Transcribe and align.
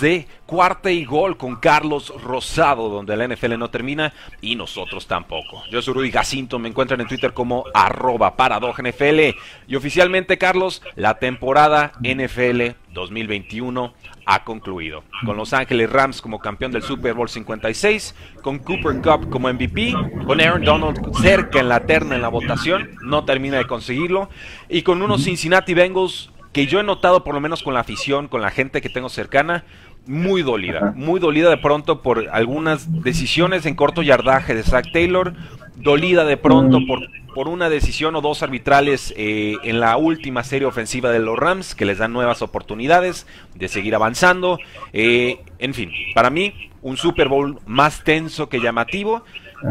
de 0.00 0.26
cuarta 0.46 0.90
y 0.90 1.04
gol 1.04 1.36
con 1.36 1.56
Carlos 1.56 2.12
Rosado, 2.22 2.88
donde 2.88 3.16
la 3.16 3.28
NFL 3.28 3.58
no 3.58 3.70
termina 3.70 4.12
y 4.40 4.56
nosotros 4.56 5.06
tampoco. 5.06 5.62
Yo 5.70 5.82
soy 5.82 5.94
Rudy 5.94 6.12
me 6.58 6.68
encuentran 6.68 7.00
en 7.00 7.06
Twitter 7.06 7.32
como 7.32 7.64
arroba 7.74 8.34
NFL 8.36 9.36
y 9.68 9.76
oficialmente, 9.76 10.38
Carlos, 10.38 10.82
la 10.96 11.18
temporada 11.18 11.92
NFL 12.02 12.76
2021 12.92 13.94
ha 14.26 14.44
concluido. 14.44 15.04
Con 15.24 15.36
Los 15.36 15.52
Ángeles 15.52 15.90
Rams 15.90 16.20
como 16.20 16.38
campeón 16.38 16.72
del 16.72 16.82
Super 16.82 17.14
Bowl 17.14 17.28
56, 17.28 18.14
con 18.42 18.58
Cooper 18.58 19.00
Cup 19.00 19.30
como 19.30 19.52
MVP, 19.52 19.94
con 20.26 20.40
Aaron 20.40 20.64
Donald 20.64 21.16
cerca 21.20 21.60
en 21.60 21.68
la 21.68 21.86
terna 21.86 22.16
en 22.16 22.22
la 22.22 22.28
votación, 22.28 22.90
no 23.02 23.24
termina 23.24 23.58
de 23.58 23.66
conseguirlo, 23.66 24.30
y 24.68 24.82
con 24.82 25.02
unos 25.02 25.24
Cincinnati 25.24 25.74
Bengals 25.74 26.30
que 26.52 26.66
yo 26.66 26.80
he 26.80 26.82
notado 26.82 27.22
por 27.22 27.34
lo 27.34 27.40
menos 27.40 27.62
con 27.62 27.74
la 27.74 27.80
afición, 27.80 28.28
con 28.28 28.42
la 28.42 28.50
gente 28.50 28.80
que 28.80 28.88
tengo 28.88 29.08
cercana, 29.08 29.64
muy 30.06 30.42
dolida, 30.42 30.92
muy 30.96 31.20
dolida 31.20 31.50
de 31.50 31.56
pronto 31.56 32.02
por 32.02 32.28
algunas 32.32 33.02
decisiones 33.02 33.66
en 33.66 33.74
corto 33.74 34.02
yardaje 34.02 34.54
de 34.54 34.62
Zach 34.62 34.90
Taylor, 34.92 35.34
dolida 35.76 36.24
de 36.24 36.36
pronto 36.36 36.80
por, 36.86 37.00
por 37.34 37.48
una 37.48 37.68
decisión 37.68 38.16
o 38.16 38.20
dos 38.20 38.42
arbitrales 38.42 39.14
eh, 39.16 39.56
en 39.62 39.80
la 39.80 39.96
última 39.96 40.42
serie 40.44 40.66
ofensiva 40.66 41.10
de 41.10 41.20
los 41.20 41.38
Rams 41.38 41.74
que 41.74 41.84
les 41.84 41.98
dan 41.98 42.12
nuevas 42.12 42.42
oportunidades 42.42 43.26
de 43.54 43.68
seguir 43.68 43.94
avanzando. 43.94 44.58
Eh, 44.92 45.40
en 45.58 45.74
fin, 45.74 45.90
para 46.14 46.30
mí 46.30 46.52
un 46.82 46.96
Super 46.96 47.28
Bowl 47.28 47.58
más 47.66 48.02
tenso 48.04 48.48
que 48.48 48.60
llamativo, 48.60 49.22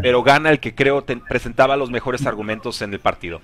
pero 0.02 0.22
gana 0.22 0.50
el 0.50 0.60
que 0.60 0.74
creo 0.74 1.04
presentaba 1.28 1.76
los 1.76 1.90
mejores 1.90 2.26
argumentos 2.26 2.80
en 2.82 2.92
el 2.92 3.00
partido. 3.00 3.40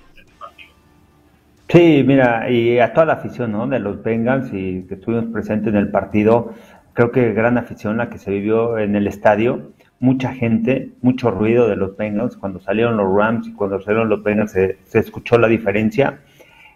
Sí, 1.68 2.04
mira, 2.06 2.48
y 2.48 2.78
a 2.78 2.92
toda 2.92 3.06
la 3.06 3.12
afición 3.14 3.50
¿no? 3.50 3.66
de 3.66 3.80
los 3.80 4.00
Bengals 4.02 4.52
y 4.52 4.84
que 4.86 4.94
estuvimos 4.94 5.26
presentes 5.32 5.74
en 5.74 5.76
el 5.76 5.90
partido, 5.90 6.54
creo 6.96 7.12
que 7.12 7.34
gran 7.34 7.58
afición 7.58 7.98
la 7.98 8.08
que 8.08 8.18
se 8.18 8.30
vivió 8.30 8.78
en 8.78 8.96
el 8.96 9.06
estadio, 9.06 9.70
mucha 10.00 10.32
gente, 10.32 10.92
mucho 11.02 11.30
ruido 11.30 11.68
de 11.68 11.76
los 11.76 11.94
Bengals, 11.94 12.38
cuando 12.38 12.58
salieron 12.58 12.96
los 12.96 13.14
Rams 13.14 13.46
y 13.48 13.52
cuando 13.52 13.80
salieron 13.82 14.08
los 14.08 14.22
Bengals 14.22 14.52
se, 14.52 14.78
escuchó 14.94 15.36
la 15.36 15.46
diferencia. 15.46 16.20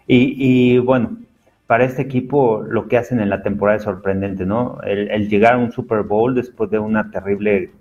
Y, 0.05 0.35
y, 0.37 0.77
bueno, 0.77 1.17
para 1.65 1.85
este 1.85 2.03
equipo 2.03 2.61
lo 2.61 2.87
que 2.87 2.97
hacen 2.97 3.19
en 3.19 3.29
la 3.31 3.41
temporada 3.41 3.77
es 3.77 3.83
sorprendente, 3.83 4.45
¿no? 4.45 4.79
El, 4.83 5.09
el 5.09 5.27
llegar 5.27 5.55
a 5.55 5.57
un 5.57 5.71
Super 5.71 6.03
Bowl 6.03 6.35
después 6.35 6.69
de 6.69 6.77
una 6.77 7.09
terrible 7.09 7.71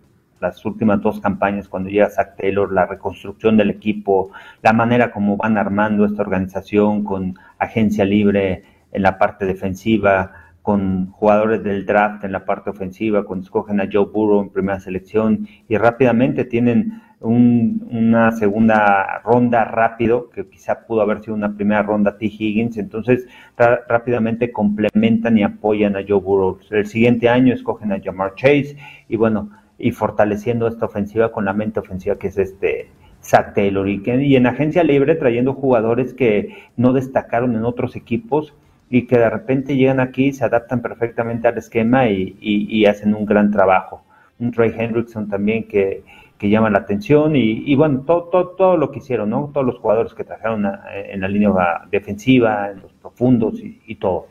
las 0.40 0.64
últimas 0.64 1.02
dos 1.02 1.20
campañas 1.20 1.68
cuando 1.68 1.90
llega 1.90 2.08
Zach 2.08 2.36
Taylor, 2.38 2.72
la 2.72 2.86
reconstrucción 2.86 3.58
del 3.58 3.68
equipo, 3.68 4.30
la 4.62 4.72
manera 4.72 5.12
como 5.12 5.36
van 5.36 5.58
armando 5.58 6.06
esta 6.06 6.22
organización 6.22 7.04
con 7.04 7.38
agencia 7.58 8.06
libre 8.06 8.62
en 8.92 9.02
la 9.02 9.18
parte 9.18 9.44
defensiva, 9.44 10.39
con 10.70 11.10
jugadores 11.10 11.64
del 11.64 11.84
draft 11.84 12.22
en 12.22 12.30
la 12.30 12.44
parte 12.44 12.70
ofensiva, 12.70 13.24
cuando 13.24 13.42
escogen 13.42 13.80
a 13.80 13.88
Joe 13.92 14.06
Burrow 14.06 14.40
en 14.40 14.50
primera 14.50 14.78
selección 14.78 15.48
y 15.68 15.76
rápidamente 15.76 16.44
tienen 16.44 17.02
una 17.18 18.30
segunda 18.30 19.18
ronda 19.24 19.64
rápido, 19.64 20.30
que 20.30 20.48
quizá 20.48 20.86
pudo 20.86 21.00
haber 21.00 21.22
sido 21.22 21.34
una 21.34 21.56
primera 21.56 21.82
ronda 21.82 22.16
T. 22.16 22.26
Higgins, 22.26 22.76
entonces 22.76 23.26
rápidamente 23.56 24.52
complementan 24.52 25.36
y 25.38 25.42
apoyan 25.42 25.96
a 25.96 26.04
Joe 26.06 26.20
Burrow. 26.20 26.60
El 26.70 26.86
siguiente 26.86 27.28
año 27.28 27.52
escogen 27.52 27.90
a 27.90 28.00
Jamar 28.00 28.36
Chase 28.36 28.76
y 29.08 29.16
bueno, 29.16 29.50
y 29.76 29.90
fortaleciendo 29.90 30.68
esta 30.68 30.86
ofensiva 30.86 31.32
con 31.32 31.46
la 31.46 31.52
mente 31.52 31.80
ofensiva 31.80 32.14
que 32.14 32.28
es 32.28 32.38
este 32.38 32.90
Zach 33.20 33.54
Taylor 33.54 33.88
y, 33.88 34.00
y 34.06 34.36
en 34.36 34.46
agencia 34.46 34.84
libre 34.84 35.16
trayendo 35.16 35.52
jugadores 35.52 36.14
que 36.14 36.68
no 36.76 36.92
destacaron 36.92 37.56
en 37.56 37.64
otros 37.64 37.96
equipos 37.96 38.54
y 38.90 39.06
que 39.06 39.18
de 39.18 39.30
repente 39.30 39.76
llegan 39.76 40.00
aquí, 40.00 40.32
se 40.32 40.44
adaptan 40.44 40.82
perfectamente 40.82 41.48
al 41.48 41.56
esquema 41.56 42.08
y, 42.08 42.84
hacen 42.84 43.14
un 43.14 43.24
gran 43.24 43.50
trabajo. 43.50 44.02
Un 44.38 44.50
Trey 44.50 44.74
Hendrickson 44.76 45.28
también 45.28 45.68
que, 45.68 46.02
llama 46.42 46.70
la 46.70 46.78
atención 46.78 47.36
y, 47.36 47.74
bueno, 47.76 48.00
todo, 48.00 48.24
todo, 48.24 48.48
todo, 48.48 48.76
lo 48.76 48.90
que 48.90 48.98
hicieron, 48.98 49.30
¿no? 49.30 49.50
Todos 49.54 49.66
los 49.66 49.78
jugadores 49.78 50.14
que 50.14 50.24
trajeron 50.24 50.66
en 50.92 51.20
la 51.20 51.28
línea 51.28 51.50
defensiva, 51.90 52.70
en 52.70 52.80
los 52.80 52.92
profundos 52.94 53.60
y 53.62 53.94
todo 53.94 54.26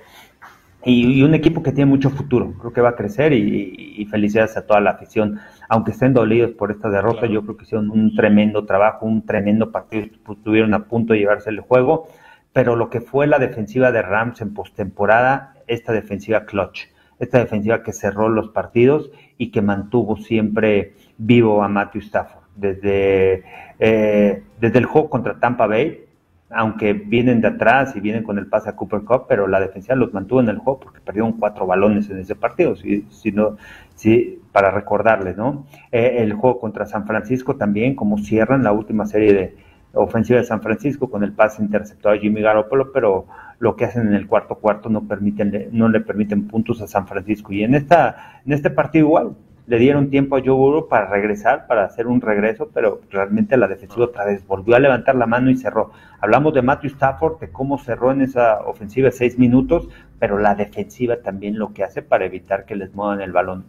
y, 0.85 1.21
un 1.23 1.33
equipo 1.33 1.61
que 1.61 1.71
tiene 1.71 1.89
mucho 1.89 2.09
futuro, 2.09 2.53
creo 2.57 2.71
que 2.71 2.81
va 2.81 2.89
a 2.89 2.95
crecer 2.95 3.33
y, 3.33 4.05
felicidades 4.09 4.57
a 4.57 4.65
toda 4.65 4.79
la 4.79 4.91
afición, 4.91 5.39
aunque 5.67 5.91
estén 5.91 6.13
dolidos 6.13 6.51
por 6.51 6.71
esta 6.71 6.89
derrota, 6.89 7.27
yo 7.27 7.43
creo 7.43 7.57
que 7.57 7.63
hicieron 7.63 7.91
un 7.91 8.15
tremendo 8.15 8.65
trabajo, 8.65 9.05
un 9.05 9.23
tremendo 9.25 9.71
partido, 9.71 10.07
estuvieron 10.31 10.73
a 10.73 10.85
punto 10.85 11.13
de 11.13 11.19
llevarse 11.19 11.49
el 11.49 11.59
juego, 11.59 12.07
pero 12.53 12.75
lo 12.75 12.89
que 12.89 13.01
fue 13.01 13.27
la 13.27 13.39
defensiva 13.39 13.91
de 13.91 14.01
Rams 14.01 14.41
en 14.41 14.53
postemporada, 14.53 15.53
esta 15.67 15.93
defensiva 15.93 16.45
clutch, 16.45 16.87
esta 17.19 17.39
defensiva 17.39 17.83
que 17.83 17.93
cerró 17.93 18.29
los 18.29 18.49
partidos 18.49 19.11
y 19.37 19.51
que 19.51 19.61
mantuvo 19.61 20.17
siempre 20.17 20.93
vivo 21.17 21.63
a 21.63 21.67
Matthew 21.67 22.01
Stafford. 22.01 22.43
Desde, 22.55 23.43
eh, 23.79 24.43
desde 24.59 24.79
el 24.79 24.85
juego 24.85 25.09
contra 25.09 25.39
Tampa 25.39 25.67
Bay, 25.67 26.05
aunque 26.49 26.93
vienen 26.93 27.41
de 27.41 27.49
atrás 27.49 27.95
y 27.95 27.99
vienen 27.99 28.23
con 28.23 28.39
el 28.39 28.47
pase 28.47 28.69
a 28.69 28.75
Cooper 28.75 29.01
Cup, 29.01 29.25
pero 29.27 29.47
la 29.47 29.59
defensa 29.59 29.95
los 29.95 30.13
mantuvo 30.13 30.39
en 30.39 30.49
el 30.49 30.57
juego 30.57 30.79
porque 30.79 30.99
perdieron 30.99 31.33
cuatro 31.33 31.67
balones 31.67 32.09
en 32.09 32.19
ese 32.19 32.35
partido, 32.35 32.75
si, 32.75 33.05
si 33.09 33.31
no, 33.31 33.57
si, 33.95 34.41
para 34.51 34.71
recordarles, 34.71 35.37
¿no? 35.37 35.65
Eh, 35.91 36.15
el 36.19 36.33
juego 36.33 36.59
contra 36.59 36.85
San 36.85 37.05
Francisco 37.05 37.55
también, 37.55 37.95
como 37.95 38.17
cierran 38.17 38.63
la 38.63 38.71
última 38.71 39.05
serie 39.05 39.33
de 39.33 39.55
ofensiva 39.93 40.39
de 40.39 40.45
San 40.45 40.61
Francisco 40.61 41.09
con 41.09 41.23
el 41.23 41.33
pase 41.33 41.61
interceptado 41.61 42.15
a 42.15 42.17
Jimmy 42.17 42.41
Garoppolo, 42.41 42.91
pero 42.91 43.25
lo 43.59 43.75
que 43.75 43.85
hacen 43.85 44.07
en 44.07 44.13
el 44.13 44.27
cuarto 44.27 44.55
cuarto 44.55 44.89
no 44.89 45.07
permiten, 45.07 45.69
no 45.71 45.89
le 45.89 45.99
permiten 46.01 46.47
puntos 46.47 46.81
a 46.81 46.87
San 46.87 47.07
Francisco. 47.07 47.51
Y 47.53 47.63
en 47.63 47.75
esta, 47.75 48.41
en 48.45 48.53
este 48.53 48.69
partido 48.69 49.07
igual, 49.07 49.35
le 49.69 49.77
dieron 49.77 50.09
tiempo 50.09 50.35
a 50.35 50.39
Joe 50.39 50.55
Burrow 50.55 50.87
para 50.87 51.07
regresar, 51.07 51.67
para 51.67 51.85
hacer 51.85 52.07
un 52.07 52.21
regreso, 52.21 52.71
pero 52.73 53.01
realmente 53.11 53.55
la 53.55 53.67
defensiva 53.67 54.05
otra 54.05 54.25
vez 54.25 54.45
volvió 54.47 54.75
a 54.75 54.79
levantar 54.79 55.15
la 55.15 55.27
mano 55.27 55.51
y 55.51 55.57
cerró. 55.57 55.91
Hablamos 56.19 56.55
de 56.55 56.63
Matthew 56.63 56.89
Stafford, 56.89 57.39
de 57.39 57.51
cómo 57.51 57.77
cerró 57.77 58.11
en 58.11 58.21
esa 58.21 58.61
ofensiva 58.61 59.11
seis 59.11 59.37
minutos, 59.37 59.87
pero 60.17 60.39
la 60.39 60.55
defensiva 60.55 61.17
también 61.17 61.59
lo 61.59 61.71
que 61.71 61.83
hace 61.83 62.01
para 62.01 62.25
evitar 62.25 62.65
que 62.65 62.75
les 62.75 62.95
muevan 62.95 63.21
el 63.21 63.31
balón. 63.31 63.65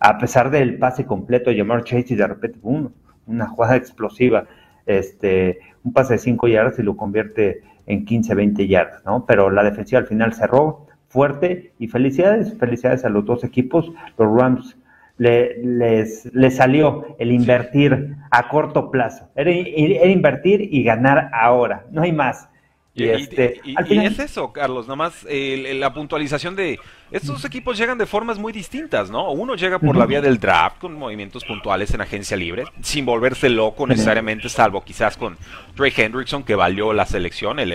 A 0.00 0.18
pesar 0.18 0.50
del 0.50 0.78
pase 0.78 1.06
completo 1.06 1.50
de 1.50 1.58
Jamar 1.58 1.84
Chase 1.84 2.14
y 2.14 2.16
de 2.16 2.26
repente, 2.26 2.58
una 2.62 3.46
jugada 3.46 3.76
explosiva, 3.76 4.46
este, 4.86 5.58
un 5.84 5.92
pase 5.92 6.14
de 6.14 6.18
cinco 6.18 6.48
yardas 6.48 6.78
y 6.78 6.82
lo 6.82 6.96
convierte 6.96 7.62
en 7.86 8.04
15, 8.04 8.34
20 8.34 8.66
yardas, 8.66 9.04
¿no? 9.04 9.26
Pero 9.26 9.50
la 9.50 9.62
defensiva 9.62 10.00
al 10.00 10.06
final 10.06 10.32
cerró 10.32 10.86
fuerte 11.08 11.72
y 11.78 11.88
felicidades, 11.88 12.56
felicidades 12.58 13.04
a 13.04 13.08
los 13.08 13.24
dos 13.24 13.44
equipos. 13.44 13.92
Los 14.18 14.40
Rams 14.40 14.76
le, 15.18 15.58
les, 15.64 16.26
les 16.34 16.56
salió 16.56 17.16
el 17.18 17.32
invertir 17.32 18.16
a 18.30 18.48
corto 18.48 18.90
plazo. 18.90 19.28
Era, 19.34 19.50
invertir 19.50 20.68
y 20.72 20.82
ganar 20.82 21.30
ahora, 21.32 21.86
no 21.90 22.02
hay 22.02 22.12
más. 22.12 22.48
Y, 22.96 23.08
este, 23.08 23.60
es 23.90 24.18
eso, 24.18 24.52
Carlos, 24.52 24.88
nomás 24.88 25.26
la 25.28 25.92
puntualización 25.92 26.56
de 26.56 26.80
estos 27.10 27.44
equipos 27.44 27.78
llegan 27.78 27.98
de 27.98 28.06
formas 28.06 28.36
muy 28.36 28.52
distintas, 28.52 29.10
¿no? 29.10 29.30
Uno 29.30 29.54
llega 29.54 29.78
por 29.78 29.96
la 29.96 30.06
vía 30.06 30.20
del 30.20 30.38
draft 30.38 30.78
con 30.78 30.94
movimientos 30.94 31.44
puntuales 31.44 31.94
en 31.94 32.00
agencia 32.00 32.36
libre, 32.36 32.64
sin 32.82 33.06
volverse 33.06 33.48
loco 33.48 33.86
necesariamente, 33.86 34.48
salvo 34.48 34.82
quizás 34.82 35.16
con 35.16 35.36
Trey 35.76 35.92
Hendrickson 35.96 36.42
que 36.42 36.56
valió 36.56 36.92
la 36.92 37.06
selección, 37.06 37.60
el, 37.60 37.70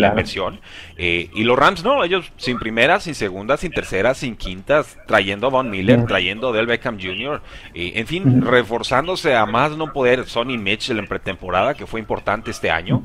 la 0.00 0.08
inversión. 0.08 0.60
Eh, 0.96 1.30
y 1.32 1.44
los 1.44 1.56
Rams 1.56 1.84
no, 1.84 2.02
ellos 2.02 2.32
sin 2.38 2.58
primeras, 2.58 3.04
sin 3.04 3.14
segundas, 3.14 3.60
sin 3.60 3.70
terceras, 3.70 4.18
sin 4.18 4.34
quintas, 4.34 4.98
trayendo 5.06 5.46
a 5.46 5.50
Von 5.50 5.70
Miller, 5.70 6.04
trayendo 6.06 6.48
a 6.48 6.52
Del 6.52 6.66
Beckham 6.66 6.98
Jr., 7.00 7.40
eh, 7.74 7.92
en 7.94 8.06
fin, 8.08 8.42
reforzándose 8.42 9.36
a 9.36 9.46
más 9.46 9.76
no 9.76 9.92
poder 9.92 10.26
Sonny 10.26 10.58
Mitchell 10.58 10.98
en 10.98 11.06
pretemporada, 11.06 11.74
que 11.74 11.86
fue 11.86 12.00
importante 12.00 12.50
este 12.50 12.70
año. 12.70 13.04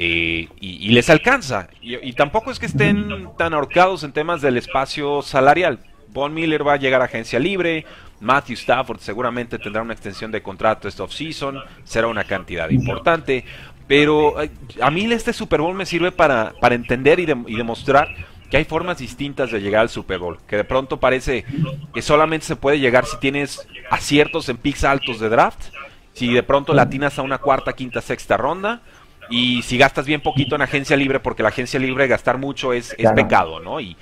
Eh, 0.00 0.48
y, 0.60 0.90
les 0.90 1.10
alcanza. 1.10 1.68
Y, 1.82 2.12
tampoco 2.12 2.52
es 2.52 2.60
que 2.60 2.66
estén 2.66 3.28
tan 3.36 3.52
ahorcados 3.52 4.04
en 4.04 4.12
temas 4.12 4.40
del 4.40 4.56
espacio 4.56 5.22
salarial. 5.22 5.80
Von 6.10 6.32
Miller 6.32 6.66
va 6.66 6.74
a 6.74 6.76
llegar 6.76 7.02
a 7.02 7.06
agencia 7.06 7.40
libre, 7.40 7.84
Matthew 8.20 8.54
Stafford 8.54 9.00
seguramente 9.00 9.58
tendrá 9.58 9.82
una 9.82 9.92
extensión 9.92 10.30
de 10.30 10.40
contrato 10.40 10.88
este 10.88 11.02
off-season, 11.02 11.60
será 11.84 12.06
una 12.06 12.24
cantidad 12.24 12.70
importante, 12.70 13.44
pero 13.86 14.40
eh, 14.40 14.50
a 14.80 14.90
mí 14.90 15.04
este 15.12 15.32
Super 15.32 15.60
Bowl 15.60 15.74
me 15.74 15.84
sirve 15.84 16.12
para, 16.12 16.54
para 16.60 16.74
entender 16.76 17.20
y, 17.20 17.24
y 17.24 17.56
demostrar 17.56 18.08
que 18.50 18.56
hay 18.56 18.64
formas 18.64 18.98
distintas 18.98 19.50
de 19.50 19.60
llegar 19.60 19.82
al 19.82 19.88
Super 19.88 20.18
Bowl, 20.18 20.38
que 20.46 20.56
de 20.56 20.64
pronto 20.64 20.98
parece 20.98 21.44
que 21.92 22.02
solamente 22.02 22.46
se 22.46 22.56
puede 22.56 22.78
llegar 22.78 23.04
si 23.04 23.18
tienes 23.18 23.68
aciertos 23.90 24.48
en 24.48 24.56
picks 24.56 24.84
altos 24.84 25.20
de 25.20 25.28
draft, 25.28 25.66
si 26.14 26.32
de 26.32 26.42
pronto 26.42 26.72
latinas 26.72 27.18
a 27.18 27.22
una 27.22 27.38
cuarta, 27.38 27.74
quinta, 27.74 28.00
sexta 28.00 28.36
ronda, 28.36 28.80
y 29.30 29.62
si 29.62 29.78
gastas 29.78 30.06
bien 30.06 30.20
poquito 30.20 30.56
en 30.56 30.62
agencia 30.62 30.96
libre, 30.96 31.20
porque 31.20 31.42
la 31.42 31.50
agencia 31.50 31.78
libre 31.78 32.06
gastar 32.06 32.38
mucho 32.38 32.72
es, 32.72 32.94
es 32.98 33.10
pecado, 33.12 33.60
¿no? 33.60 33.80
Y, 33.80 33.96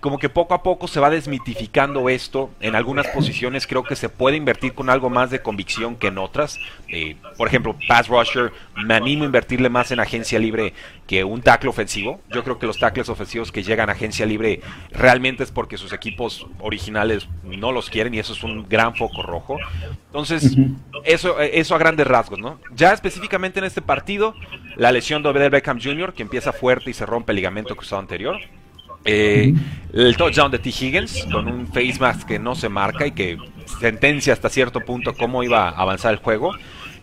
como 0.00 0.18
que 0.18 0.28
poco 0.28 0.54
a 0.54 0.62
poco 0.62 0.88
se 0.88 0.98
va 0.98 1.10
desmitificando 1.10 2.08
esto. 2.08 2.50
En 2.60 2.74
algunas 2.74 3.06
posiciones 3.08 3.66
creo 3.66 3.84
que 3.84 3.96
se 3.96 4.08
puede 4.08 4.36
invertir 4.36 4.74
con 4.74 4.88
algo 4.88 5.10
más 5.10 5.30
de 5.30 5.42
convicción 5.42 5.96
que 5.96 6.08
en 6.08 6.18
otras. 6.18 6.58
Eh, 6.88 7.16
por 7.36 7.46
ejemplo, 7.48 7.76
pass 7.86 8.08
rusher, 8.08 8.52
me 8.74 8.94
animo 8.94 9.24
a 9.24 9.26
invertirle 9.26 9.68
más 9.68 9.90
en 9.90 10.00
agencia 10.00 10.38
libre 10.38 10.72
que 11.06 11.22
un 11.22 11.42
tackle 11.42 11.68
ofensivo. 11.68 12.20
Yo 12.30 12.42
creo 12.42 12.58
que 12.58 12.66
los 12.66 12.78
tackles 12.78 13.08
ofensivos 13.08 13.52
que 13.52 13.62
llegan 13.62 13.90
a 13.90 13.92
agencia 13.92 14.24
libre 14.24 14.60
realmente 14.90 15.44
es 15.44 15.50
porque 15.50 15.76
sus 15.76 15.92
equipos 15.92 16.46
originales 16.60 17.28
no 17.44 17.70
los 17.70 17.90
quieren 17.90 18.14
y 18.14 18.18
eso 18.18 18.32
es 18.32 18.42
un 18.42 18.68
gran 18.68 18.94
foco 18.94 19.22
rojo. 19.22 19.58
Entonces, 20.06 20.56
eso, 21.04 21.38
eso 21.40 21.74
a 21.74 21.78
grandes 21.78 22.06
rasgos, 22.06 22.38
¿no? 22.38 22.58
Ya 22.74 22.92
específicamente 22.92 23.58
en 23.58 23.64
este 23.64 23.82
partido, 23.82 24.34
la 24.76 24.92
lesión 24.92 25.22
de 25.22 25.28
Odell 25.28 25.50
Beckham 25.50 25.78
Jr., 25.80 26.14
que 26.14 26.22
empieza 26.22 26.52
fuerte 26.52 26.90
y 26.90 26.94
se 26.94 27.04
rompe 27.04 27.32
el 27.32 27.36
ligamento 27.36 27.76
cruzado 27.76 28.00
anterior. 28.00 28.40
Eh, 29.04 29.54
el 29.92 30.16
touchdown 30.16 30.50
de 30.50 30.58
T. 30.58 30.68
Higgins 30.68 31.26
con 31.32 31.48
un 31.48 31.66
face 31.66 31.96
mask 31.98 32.28
que 32.28 32.38
no 32.38 32.54
se 32.54 32.68
marca 32.68 33.06
y 33.06 33.12
que 33.12 33.38
sentencia 33.80 34.32
hasta 34.32 34.48
cierto 34.48 34.80
punto 34.80 35.14
cómo 35.14 35.42
iba 35.42 35.68
a 35.68 35.70
avanzar 35.70 36.12
el 36.12 36.18
juego. 36.18 36.52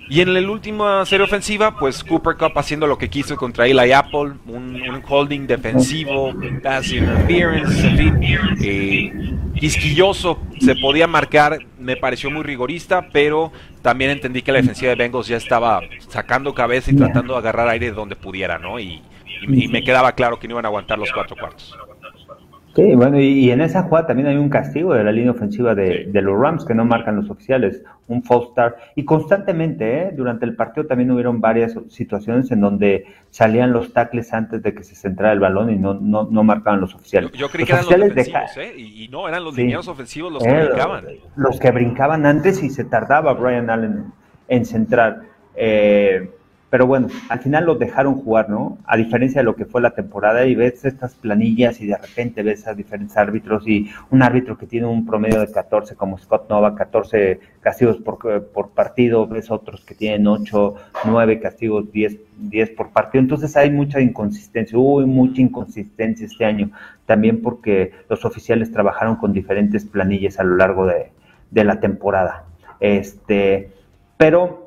Y 0.10 0.22
en 0.22 0.34
la 0.34 0.40
última 0.50 1.06
serie 1.06 1.26
ofensiva, 1.26 1.78
pues 1.78 2.02
Cooper 2.02 2.38
Cup 2.38 2.58
haciendo 2.58 2.88
lo 2.88 2.98
que 2.98 3.10
quiso 3.10 3.36
contra 3.36 3.68
Eli 3.68 3.92
Apple, 3.92 4.36
un, 4.46 5.04
holding 5.06 5.48
defensivo, 5.48 6.34
pass 6.64 6.94
interference, 6.94 7.86
en 7.86 7.98
fin, 7.98 8.20
eh, 8.64 9.12
quisquilloso, 9.60 10.40
se 10.62 10.76
podía 10.76 11.08
marcar, 11.08 11.60
me 11.78 11.98
pareció 11.98 12.32
muy 12.32 12.44
rigorista, 12.44 13.10
pero 13.12 13.52
también 13.82 14.12
entendí 14.12 14.42
que 14.44 14.54
la 14.54 14.60
defensiva 14.60 14.92
de 14.92 14.96
Bengals 14.96 15.28
ya 15.28 15.36
estaba 15.36 15.82
sacando 16.08 16.54
cabeza 16.54 16.90
y 16.90 16.96
tratando 16.96 17.34
de 17.34 17.40
agarrar 17.40 17.68
aire 17.68 17.92
donde 17.92 18.16
pudiera, 18.16 18.58
¿no? 18.58 18.80
Y, 18.80 19.02
y, 19.42 19.68
me 19.68 19.84
quedaba 19.84 20.12
claro 20.14 20.40
que 20.40 20.48
no 20.48 20.54
iban 20.54 20.66
a 20.66 20.70
aguantar 20.70 20.98
los 20.98 21.12
cuatro 21.12 21.36
cuartos. 21.36 21.78
Sí, 22.78 22.94
bueno, 22.94 23.20
y, 23.20 23.50
en 23.50 23.62
esa 23.62 23.82
jugada 23.82 24.06
también 24.06 24.28
hay 24.28 24.38
un 24.38 24.50
castigo 24.50 24.94
de 24.94 25.04
la 25.04 25.12
línea 25.12 25.32
ofensiva 25.32 25.74
de, 25.74 26.12
los 26.14 26.40
Rams 26.40 26.64
que 26.64 26.76
no 26.76 26.86
marcan 26.86 27.16
los 27.16 27.28
oficiales, 27.32 27.82
un 28.08 28.22
false 28.22 28.52
start. 28.52 28.78
Y 28.94 29.04
constantemente, 29.04 30.02
¿eh? 30.02 30.12
durante 30.16 30.46
el 30.46 30.56
partido 30.56 30.86
también 30.86 31.10
hubieron 31.10 31.42
varias 31.42 31.76
situaciones 31.90 32.52
en 32.52 32.62
donde 32.62 33.06
salían 33.32 33.74
los 33.74 33.94
tackles 33.94 34.32
antes 34.32 34.62
de 34.62 34.76
que 34.76 34.84
se 34.84 34.94
centrara 34.94 35.34
el 35.34 35.40
balón 35.40 35.72
y 35.72 35.76
no, 35.76 35.96
no, 35.96 36.28
no 36.30 36.44
marcaban 36.44 36.80
los 36.80 36.94
oficiales. 36.94 37.32
Yo, 37.32 37.50
creí 37.50 37.66
que 37.66 37.74
eran 37.74 37.86
los 37.90 38.14
defensivos, 38.14 38.58
¿eh? 38.58 38.74
y, 38.78 39.08
no, 39.08 39.28
eran 39.28 39.44
los 39.44 39.56
sí. 39.56 39.74
ofensivos 39.74 40.34
los 40.34 40.44
que 40.44 40.50
eh, 40.50 40.66
brincaban. 40.68 41.06
Los 41.36 41.60
que 41.60 41.72
brincaban 41.72 42.28
antes 42.28 42.62
y 42.62 42.70
se 42.70 42.84
tardaba 42.84 43.34
Brian 43.34 43.72
Allen 43.72 44.14
en 44.50 44.66
centrar. 44.66 45.24
Eh, 45.56 46.30
pero 46.70 46.86
bueno, 46.86 47.08
al 47.30 47.40
final 47.40 47.66
los 47.66 47.80
dejaron 47.80 48.16
jugar, 48.16 48.50
¿no? 48.50 48.78
A 48.86 48.98
diferencia 48.98 49.40
de 49.40 49.46
lo 49.46 49.56
que 49.56 49.66
fue 49.66 49.82
la 49.82 49.92
temporada 49.92 50.46
y 50.46 50.54
ves 50.54 50.84
estas 50.84 51.16
planillas 51.16 51.80
y 51.80 51.88
de 51.88 51.98
repente 51.98 52.44
ves 52.44 52.68
a 52.68 52.74
diferentes 52.74 53.16
árbitros 53.16 53.66
y 53.68 53.90
un 54.12 54.22
árbitro 54.22 54.58
que 54.58 54.66
tiene 54.66 54.86
un 54.86 55.06
promedio 55.06 55.40
de 55.40 55.50
14 55.50 55.96
como 55.96 56.18
Scott 56.18 56.50
Nova, 56.50 56.76
14 56.76 57.40
castigos 57.62 57.98
por, 57.98 58.18
por 58.48 58.70
partido, 58.72 59.28
ves 59.28 59.50
otros 59.50 59.86
que 59.86 59.96
tienen 59.96 60.28
8, 60.28 60.76
9 61.06 61.40
castigos, 61.40 61.90
10, 61.90 62.18
10 62.38 62.70
por 62.72 62.90
partido. 62.92 63.22
Entonces 63.22 63.56
hay 63.56 63.72
mucha 63.72 64.02
inconsistencia, 64.02 64.78
hubo 64.78 65.08
mucha 65.08 65.42
inconsistencia 65.42 66.26
este 66.26 66.44
año, 66.44 66.72
también 67.06 67.42
porque 67.42 67.94
los 68.10 68.26
oficiales 68.26 68.74
trabajaron 68.74 69.16
con 69.16 69.32
diferentes 69.32 69.86
planillas 69.86 70.38
a 70.38 70.44
lo 70.44 70.58
largo 70.58 70.86
de, 70.86 71.12
de 71.50 71.64
la 71.64 71.80
temporada. 71.80 72.44
Este, 72.82 73.72
pero 74.18 74.67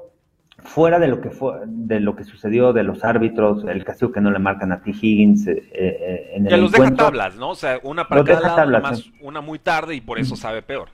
fuera 0.63 0.99
de 0.99 1.09
lo 1.09 1.21
que 1.21 1.31
fue, 1.31 1.61
de 1.67 2.01
lo 2.01 2.17
que 2.17 2.25
sucedió 2.25 2.73
de 2.73 2.83
los 2.83 3.05
árbitros, 3.05 3.65
el 3.65 3.85
castigo 3.85 4.13
que 4.13 4.21
no 4.21 4.31
le 4.31 4.39
marcan 4.39 4.73
a 4.73 4.83
T. 4.83 4.91
Higgins 4.91 5.47
eh, 5.47 5.63
eh, 5.73 6.31
en 6.35 6.47
el 6.47 6.51
que 6.51 6.57
los 6.57 6.73
deja 6.73 6.95
tablas, 6.95 7.37
¿no? 7.37 7.51
O 7.51 7.55
sea, 7.55 7.79
una 7.83 8.09
para 8.09 8.25
cada 8.25 8.67
lado, 8.67 8.99
una 9.21 9.41
muy 9.41 9.59
tarde 9.59 9.95
y 9.95 10.01
por 10.01 10.19
eso 10.19 10.37
sabe 10.37 10.63
peor. 10.63 10.89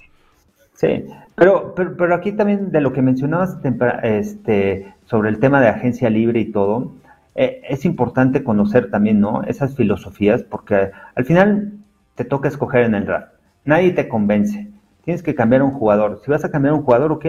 Sí, 0.74 1.06
pero, 1.34 1.74
pero, 1.74 2.14
aquí 2.14 2.32
también 2.32 2.70
de 2.70 2.82
lo 2.82 2.92
que 2.92 3.00
mencionabas 3.00 3.56
este, 4.02 4.94
sobre 5.06 5.30
el 5.30 5.38
tema 5.38 5.60
de 5.62 5.68
agencia 5.68 6.10
libre 6.10 6.40
y 6.40 6.52
todo, 6.52 6.92
eh, 7.34 7.62
es 7.66 7.86
importante 7.86 8.44
conocer 8.44 8.90
también, 8.90 9.20
¿no? 9.20 9.42
Esas 9.44 9.74
filosofías, 9.74 10.42
porque 10.42 10.90
al 11.14 11.24
final 11.24 11.72
te 12.14 12.24
toca 12.24 12.48
escoger 12.48 12.84
en 12.84 12.94
el 12.94 13.06
draft. 13.06 13.32
Nadie 13.64 13.92
te 13.92 14.06
convence. 14.06 14.70
Tienes 15.04 15.22
que 15.22 15.34
cambiar 15.34 15.62
un 15.62 15.70
jugador. 15.70 16.20
Si 16.22 16.30
vas 16.30 16.44
a 16.44 16.50
cambiar 16.50 16.74
un 16.74 16.82
jugador, 16.82 17.10
ok. 17.12 17.26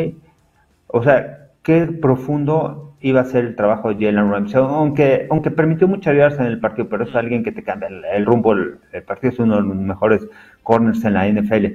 O 0.87 1.03
sea, 1.03 1.46
qué 1.67 1.85
profundo 1.85 2.95
iba 3.01 3.19
a 3.19 3.25
ser 3.25 3.43
el 3.43 3.55
trabajo 3.57 3.93
de 3.93 4.05
Jalen 4.05 4.31
Ramsey, 4.31 4.57
aunque, 4.57 5.27
aunque 5.29 5.51
permitió 5.51 5.85
muchas 5.85 6.15
yardas 6.15 6.39
en 6.39 6.45
el 6.45 6.61
partido, 6.61 6.87
pero 6.87 7.03
es 7.03 7.13
alguien 7.13 7.43
que 7.43 7.51
te 7.51 7.61
cambia 7.61 7.89
el, 8.13 8.25
rumbo, 8.25 8.53
el, 8.53 9.03
partido 9.05 9.33
es 9.33 9.39
uno 9.39 9.57
de 9.57 9.63
los 9.63 9.75
mejores 9.75 10.25
corners 10.63 11.03
en 11.03 11.13
la 11.13 11.27
NFL, 11.27 11.65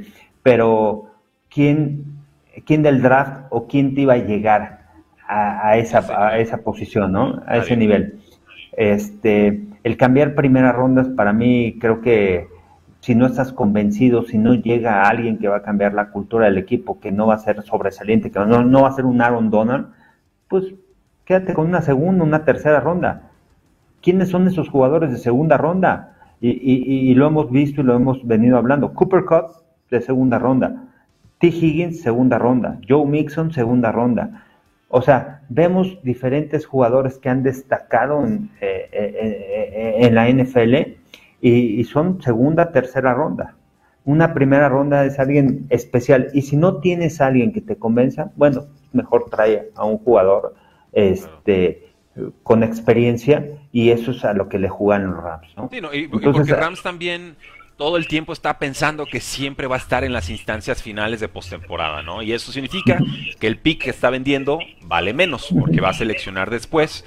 pero 0.43 1.11
¿quién, 1.51 2.07
quién 2.65 2.83
del 2.83 3.03
draft 3.03 3.45
o 3.51 3.69
quién 3.69 3.95
te 3.95 4.01
iba 4.01 4.15
a 4.15 4.17
llegar 4.17 4.87
a, 5.29 5.77
esa, 5.77 5.99
a 6.27 6.39
esa 6.39 6.63
posición, 6.63 7.13
¿no? 7.13 7.43
a 7.47 7.59
ese 7.59 7.77
nivel? 7.77 8.19
Este, 8.79 9.63
el 9.85 9.99
cambiar 9.99 10.35
primeras 10.35 10.75
rondas 10.75 11.07
para 11.11 11.35
mí 11.35 11.77
creo 11.79 12.01
que 12.01 12.49
si 13.03 13.17
no 13.17 13.27
estás 13.27 13.53
convencido, 13.53 14.23
si 14.23 14.39
no 14.39 14.55
llega 14.55 15.03
alguien 15.03 15.37
que 15.39 15.49
va 15.49 15.57
a 15.57 15.63
cambiar 15.63 15.93
la 15.93 16.11
cultura 16.11 16.47
del 16.47 16.57
equipo, 16.57 17.01
que 17.01 17.11
no 17.11 17.27
va 17.27 17.35
a 17.35 17.39
ser 17.39 17.61
sobresaliente, 17.63 18.31
que 18.31 18.39
no, 18.39 18.63
no 18.63 18.83
va 18.83 18.89
a 18.89 18.93
ser 18.93 19.07
un 19.07 19.21
Aaron 19.21 19.51
Donald, 19.51 19.89
pues 20.47 20.73
quédate 21.25 21.53
con 21.53 21.67
una 21.67 21.83
segunda, 21.83 22.23
una 22.23 22.45
tercera 22.45 22.79
ronda. 22.79 23.31
¿Quiénes 24.03 24.29
son 24.29 24.47
esos 24.47 24.69
jugadores 24.69 25.11
de 25.11 25.19
segunda 25.19 25.57
ronda? 25.57 26.17
Y, 26.41 27.13
lo 27.15 27.27
hemos 27.27 27.51
visto 27.51 27.81
y 27.81 27.85
lo 27.85 27.97
hemos 27.97 28.25
venido 28.25 28.57
hablando. 28.57 28.95
Cooper 28.95 29.25
Cup 29.25 29.65
de 29.91 30.01
segunda 30.01 30.39
ronda. 30.39 30.85
T. 31.39 31.49
Higgins, 31.49 32.03
segunda 32.03 32.39
ronda. 32.39 32.79
Joe 32.89 33.05
Mixon, 33.05 33.53
segunda 33.53 33.91
ronda. 33.91 34.45
O 34.89 35.03
sea, 35.03 35.43
vemos 35.49 35.99
diferentes 36.05 36.67
jugadores 36.67 37.19
que 37.19 37.29
han 37.31 37.43
destacado 37.43 38.25
en, 38.25 38.51
eh, 38.61 38.89
eh, 38.93 39.15
eh, 39.21 40.07
en 40.07 40.15
la 40.15 40.29
NFL 40.29 41.02
y, 41.43 41.83
son 41.85 42.23
segunda, 42.23 42.71
tercera 42.71 43.13
ronda. 43.15 43.57
Una 44.05 44.33
primera 44.33 44.69
ronda 44.69 45.05
es 45.05 45.19
alguien 45.19 45.67
especial 45.71 46.29
y 46.33 46.43
si 46.43 46.57
no 46.57 46.79
tienes 46.79 47.21
a 47.21 47.27
alguien 47.27 47.53
que 47.53 47.61
te 47.61 47.77
convenza, 47.77 48.31
bueno, 48.37 48.67
mejor 48.93 49.29
trae 49.29 49.71
a 49.75 49.85
un 49.85 49.99
jugador 49.99 50.55
este 50.93 51.89
con 52.43 52.63
experiencia 52.63 53.59
y 53.73 53.91
eso 53.91 54.11
es 54.11 54.25
a 54.25 54.35
lo 54.35 54.49
que 54.49 54.59
le 54.59 54.69
juegan 54.69 55.11
los 55.11 55.23
Rams. 55.23 55.49
¿no? 55.57 55.71
y, 55.93 56.09
porque 56.09 56.55
Rams 56.55 56.83
también 56.83 57.37
todo 57.77 57.97
el 57.97 58.07
tiempo 58.07 58.33
está 58.33 58.59
pensando 58.59 59.07
que 59.07 59.19
siempre 59.19 59.67
va 59.67 59.77
a 59.77 59.79
estar 59.79 60.05
en 60.05 60.13
las 60.13 60.31
instancias 60.31 60.83
finales 60.83 61.21
de 61.21 61.29
postemporada, 61.29 62.03
¿no? 62.03 62.23
Y 62.23 62.33
eso 62.33 62.53
significa 62.53 62.99
que 63.41 63.47
el 63.47 63.59
pick 63.59 63.83
que 63.83 63.91
está 63.91 64.11
vendiendo 64.11 64.61
vale 64.83 65.15
menos 65.15 65.49
porque 65.59 65.81
va 65.81 65.89
a 65.89 65.95
seleccionar 65.95 66.51
después. 66.51 67.05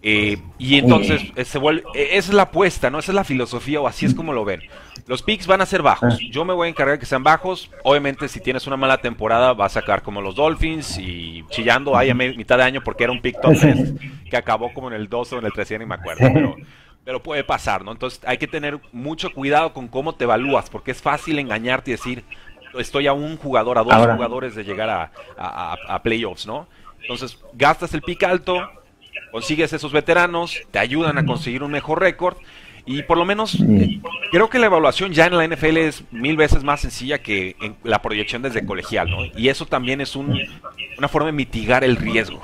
Eh, 0.00 0.38
y 0.58 0.78
entonces 0.78 1.22
eh, 1.34 1.44
se 1.44 1.58
vuelve, 1.58 1.82
eh, 1.92 2.10
esa 2.12 2.30
es 2.30 2.34
la 2.34 2.42
apuesta, 2.42 2.88
¿no? 2.88 3.00
Esa 3.00 3.10
es 3.10 3.16
la 3.16 3.24
filosofía 3.24 3.80
o 3.80 3.88
así 3.88 4.06
es 4.06 4.14
como 4.14 4.32
lo 4.32 4.44
ven. 4.44 4.62
Los 5.06 5.22
picks 5.22 5.46
van 5.46 5.60
a 5.60 5.66
ser 5.66 5.82
bajos. 5.82 6.14
Ah. 6.14 6.24
Yo 6.30 6.44
me 6.44 6.54
voy 6.54 6.66
a 6.66 6.70
encargar 6.70 6.96
de 6.96 7.00
que 7.00 7.06
sean 7.06 7.24
bajos. 7.24 7.70
Obviamente, 7.82 8.28
si 8.28 8.40
tienes 8.40 8.66
una 8.66 8.76
mala 8.76 8.98
temporada, 8.98 9.54
vas 9.54 9.76
a 9.76 9.80
sacar 9.80 10.02
como 10.02 10.20
los 10.20 10.36
Dolphins 10.36 10.98
y 10.98 11.44
chillando 11.50 11.96
ahí 11.96 12.10
a 12.10 12.14
mitad 12.14 12.58
de 12.58 12.64
año 12.64 12.82
porque 12.84 13.04
era 13.04 13.12
un 13.12 13.20
pick 13.20 13.40
top 13.40 13.54
que 14.30 14.36
acabó 14.36 14.72
como 14.72 14.88
en 14.88 14.94
el 14.94 15.08
2 15.08 15.32
o 15.32 15.38
en 15.38 15.46
el 15.46 15.52
3, 15.52 15.78
ni 15.80 15.86
me 15.86 15.94
acuerdo. 15.94 16.56
Pero, 17.04 17.22
puede 17.22 17.42
pasar, 17.42 17.84
¿no? 17.84 17.92
Entonces 17.92 18.20
hay 18.26 18.36
que 18.36 18.46
tener 18.46 18.78
mucho 18.92 19.32
cuidado 19.32 19.72
con 19.72 19.88
cómo 19.88 20.14
te 20.14 20.24
evalúas 20.24 20.68
porque 20.68 20.90
es 20.90 21.00
fácil 21.00 21.38
engañarte 21.38 21.90
y 21.90 21.94
decir, 21.94 22.22
estoy 22.78 23.06
a 23.06 23.14
un 23.14 23.38
jugador, 23.38 23.78
a 23.78 23.82
dos 23.82 23.94
jugadores 23.94 24.54
de 24.54 24.62
llegar 24.62 24.90
a, 24.90 25.10
a 25.88 26.02
playoffs, 26.02 26.46
¿no? 26.46 26.68
Entonces 27.00 27.38
gastas 27.54 27.94
el 27.94 28.02
pick 28.02 28.24
alto, 28.24 28.68
consigues 29.30 29.72
esos 29.72 29.92
veteranos, 29.92 30.60
te 30.70 30.78
ayudan 30.78 31.18
a 31.18 31.26
conseguir 31.26 31.62
un 31.62 31.70
mejor 31.70 32.00
récord 32.00 32.36
y 32.88 33.02
por 33.02 33.18
lo 33.18 33.26
menos 33.26 33.60
eh, 33.60 34.00
creo 34.32 34.48
que 34.48 34.58
la 34.58 34.66
evaluación 34.66 35.12
ya 35.12 35.26
en 35.26 35.36
la 35.36 35.46
NFL 35.46 35.76
es 35.76 36.04
mil 36.10 36.38
veces 36.38 36.64
más 36.64 36.80
sencilla 36.80 37.18
que 37.18 37.54
en 37.60 37.74
la 37.84 38.00
proyección 38.00 38.40
desde 38.40 38.64
colegial, 38.64 39.10
¿no? 39.10 39.18
Y 39.36 39.48
eso 39.48 39.66
también 39.66 40.00
es 40.00 40.16
un, 40.16 40.38
una 40.96 41.08
forma 41.08 41.26
de 41.26 41.32
mitigar 41.32 41.84
el 41.84 41.96
riesgo. 41.96 42.42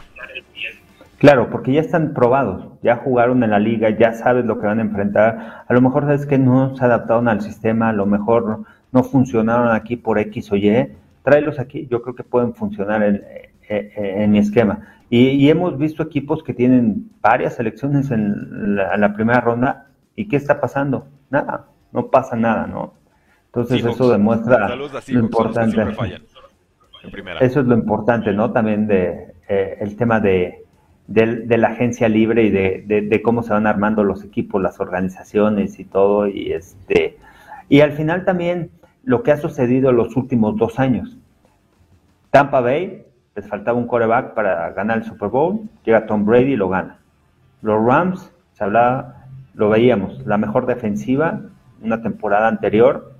Claro, 1.16 1.49
porque 1.49 1.73
ya 1.73 1.81
están 1.81 2.12
probados, 2.12 2.66
ya 2.83 2.97
jugaron 2.97 3.43
en 3.43 3.52
la 3.52 3.59
liga, 3.59 3.88
ya 3.88 4.12
sabes 4.12 4.45
lo 4.45 4.61
que 4.61 4.66
van 4.66 4.81
a 4.81 4.83
enfrentar. 4.83 5.64
A 5.66 5.73
lo 5.73 5.81
mejor 5.81 6.02
sabes 6.02 6.26
que 6.26 6.37
no 6.37 6.76
se 6.76 6.85
adaptaron 6.85 7.28
al 7.28 7.40
sistema, 7.40 7.88
a 7.88 7.95
lo 7.95 8.04
mejor 8.04 8.64
no 8.93 9.02
funcionaron 9.02 9.75
aquí 9.75 9.97
por 9.97 10.19
X 10.19 10.52
o 10.52 10.57
Y. 10.57 10.88
Tráelos 11.23 11.59
aquí, 11.59 11.88
yo 11.90 12.02
creo 12.02 12.14
que 12.14 12.23
pueden 12.23 12.54
funcionar 12.54 13.02
en, 13.02 13.25
en 13.66 14.31
mi 14.31 14.38
esquema. 14.40 14.81
Y, 15.16 15.49
hemos 15.49 15.78
visto 15.78 16.02
equipos 16.02 16.42
que 16.42 16.52
tienen 16.52 17.09
varias 17.21 17.54
selecciones 17.54 18.11
en 18.11 18.75
la, 18.75 19.12
primera 19.14 19.40
ronda 19.40 19.87
y 20.16 20.26
¿qué 20.26 20.35
está 20.35 20.61
pasando? 20.61 21.06
Nada, 21.30 21.66
no 21.92 22.09
pasa 22.09 22.35
nada, 22.35 22.66
¿no? 22.66 22.94
Entonces 23.47 23.85
eso 23.85 24.11
demuestra 24.11 24.75
lo 24.75 25.21
importante. 25.21 25.83
Eso 27.40 27.61
es 27.61 27.66
lo 27.66 27.76
importante, 27.76 28.33
¿no? 28.33 28.50
También 28.50 28.88
de 28.88 29.35
eh, 29.49 29.76
el 29.78 29.94
tema 29.94 30.18
de, 30.18 30.64
de, 31.06 31.59
la 31.59 31.68
agencia 31.68 32.09
libre 32.09 32.42
y 32.42 32.50
de, 32.50 33.04
de, 33.09 33.23
cómo 33.23 33.44
se 33.44 33.52
van 33.52 33.68
armando 33.68 34.02
los 34.02 34.25
equipos, 34.25 34.61
las 34.61 34.80
organizaciones 34.80 35.78
y 35.78 35.85
todo. 35.85 36.26
Y 36.26 36.50
este 36.50 37.18
Y 37.68 37.83
al 37.83 37.92
final 37.92 38.25
también 38.25 38.73
lo 39.04 39.23
que 39.23 39.30
ha 39.30 39.37
sucedido 39.37 39.90
en 39.90 39.97
los 39.97 40.16
últimos 40.16 40.56
dos 40.56 40.80
años. 40.80 41.16
Tampa 42.33 42.61
Bay, 42.61 43.04
les 43.37 43.49
faltaba 43.49 43.79
un 43.79 43.87
coreback 43.87 44.35
para 44.35 44.71
ganar 44.71 44.99
el 44.99 45.05
Super 45.05 45.29
Bowl, 45.29 45.69
llega 45.85 46.07
Tom 46.07 46.25
Brady 46.25 46.53
y 46.53 46.57
lo 46.57 46.69
gana. 46.69 46.99
Los 47.62 47.85
Rams, 47.85 48.33
se 48.53 48.64
hablaba, 48.64 49.26
lo 49.55 49.69
veíamos, 49.69 50.25
la 50.26 50.38
mejor 50.38 50.67
defensiva 50.67 51.41
una 51.85 52.03
temporada 52.03 52.49
anterior 52.49 53.12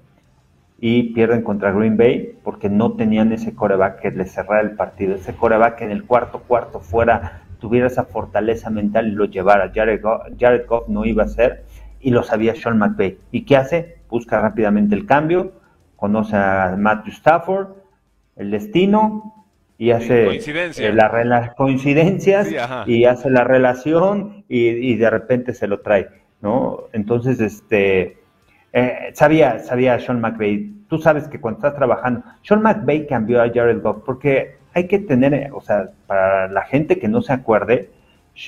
y 0.79 1.15
pierden 1.15 1.43
contra 1.43 1.73
Green 1.73 1.97
Bay 1.97 2.39
porque 2.43 2.69
no 2.69 2.93
tenían 2.95 3.33
ese 3.33 3.55
coreback 3.55 4.01
que 4.01 4.11
les 4.11 4.33
cerrara 4.33 4.63
el 4.63 4.73
partido, 4.73 5.15
ese 5.15 5.35
coreback 5.35 5.77
que 5.77 5.85
en 5.85 5.91
el 5.91 6.05
cuarto 6.05 6.41
cuarto 6.41 6.81
fuera, 6.81 7.43
tuviera 7.61 7.87
esa 7.87 8.05
fortaleza 8.05 8.71
mental 8.71 9.09
y 9.09 9.13
lo 9.13 9.27
llevara. 9.27 9.71
Jared 9.75 10.03
Goff, 10.03 10.23
Jared 10.39 10.67
Goff 10.67 10.89
no 10.89 11.05
iba 11.05 11.25
a 11.25 11.29
ser 11.29 11.65
y 12.01 12.11
lo 12.11 12.23
sabía 12.23 12.55
Sean 12.55 12.79
McVay. 12.79 13.19
¿Y 13.31 13.45
qué 13.45 13.57
hace? 13.57 13.99
Busca 14.09 14.41
rápidamente 14.41 14.95
el 14.95 15.07
cambio, 15.07 15.53
conoce 15.97 16.37
a 16.37 16.75
Matthew 16.77 17.13
Stafford, 17.13 17.69
el 18.37 18.51
destino 18.51 19.44
y 19.77 19.91
hace 19.91 20.37
eh, 20.37 20.93
las 20.93 21.55
coincidencias 21.55 22.49
y 22.87 23.05
hace 23.05 23.31
la 23.31 23.45
relación 23.45 24.45
y, 24.49 24.95
de 24.97 25.11
repente 25.11 25.53
se 25.53 25.67
lo 25.67 25.81
trae, 25.81 26.09
¿no? 26.41 26.85
Entonces, 26.93 27.41
este, 27.41 28.19
eh, 28.73 29.11
sabía, 29.15 29.59
sabía 29.59 29.99
Sean 29.99 30.21
McVay. 30.21 30.73
Tú 30.89 30.99
sabes 30.99 31.29
que 31.29 31.41
cuando 31.41 31.59
estás 31.59 31.75
trabajando, 31.75 32.23
Sean 32.43 32.63
McVay 32.63 33.07
cambió 33.07 33.43
a 33.43 33.49
Jared 33.49 33.81
Goff 33.83 34.03
porque 34.05 34.57
hay 34.75 34.87
que 34.87 34.99
tener, 34.99 35.51
o 35.53 35.61
sea, 35.61 35.91
para 36.07 36.49
la 36.49 36.63
gente 36.63 36.99
que 36.99 37.09
no 37.09 37.23
se 37.23 37.33
acuerde, 37.33 37.91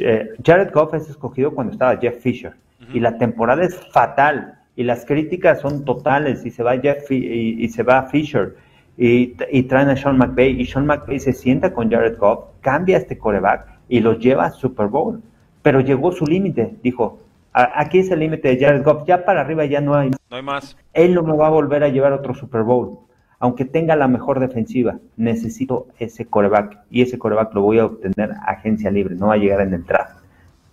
eh, 0.01 0.31
Jared 0.45 0.73
Goff 0.73 0.95
es 0.95 1.09
escogido 1.09 1.55
cuando 1.55 1.73
estaba 1.73 1.97
Jeff 1.97 2.21
Fisher. 2.21 2.55
Y 2.93 3.01
la 3.01 3.17
temporada 3.17 3.65
es 3.65 3.75
fatal 3.91 4.59
y 4.77 4.85
las 4.85 5.07
críticas 5.07 5.61
son 5.61 5.85
totales 5.85 6.45
y 6.45 6.51
se 6.51 6.63
va 6.63 6.79
Jeff 6.79 7.11
y, 7.11 7.69
se 7.69 7.83
va 7.83 8.03
Fisher 8.05 8.55
y, 8.97 9.63
traen 9.65 9.91
a 9.91 9.97
Sean 9.97 10.17
McVay 10.17 10.61
y 10.61 10.67
Sean 10.67 10.87
McVay 10.87 11.21
se 11.21 11.33
sienta 11.33 11.73
con 11.73 11.91
Jared 11.91 12.17
Goff, 12.19 12.47
cambia 12.61 12.97
este 12.97 13.19
coreback 13.19 13.67
y 13.89 14.01
los 14.01 14.19
lleva 14.19 14.47
a 14.47 14.51
Super 14.51 14.87
Bowl. 14.87 15.23
Pero 15.63 15.81
llegó 15.81 16.13
su 16.13 16.25
límite, 16.25 16.77
dijo, 16.83 17.19
aquí 17.53 17.99
es 17.99 18.11
el 18.11 18.21
límite 18.21 18.49
de 18.49 18.65
Jared 18.65 18.85
Goff, 18.85 19.05
ya 19.07 19.25
para 19.25 19.41
arriba 19.41 19.65
ya 19.67 19.81
no 19.81 19.95
hay, 19.95 20.11
no 20.11 20.37
hay 20.37 20.43
más. 20.43 20.77
Él 20.93 21.15
no 21.15 21.23
me 21.23 21.37
va 21.37 21.49
a 21.49 21.51
volver 21.51 21.83
a 21.85 21.89
llevar 21.89 22.13
otro 22.13 22.35
Super 22.35 22.63
Bowl. 22.63 23.01
Aunque 23.39 23.67
tenga 23.67 23.97
la 23.97 24.09
mejor 24.09 24.41
defensiva, 24.41 24.99
necesito 25.17 25.89
ese 25.99 26.25
coreback 26.25 26.79
y 26.91 27.03
ese 27.03 27.19
coreback 27.19 27.53
lo 27.55 27.63
voy 27.63 27.79
a 27.79 27.85
obtener 27.85 28.31
agencia 28.47 28.91
libre, 28.91 29.15
no 29.15 29.27
va 29.27 29.35
a 29.35 29.39
llegar 29.39 29.61
en 29.61 29.75
el 29.75 29.85
draft. 29.85 30.21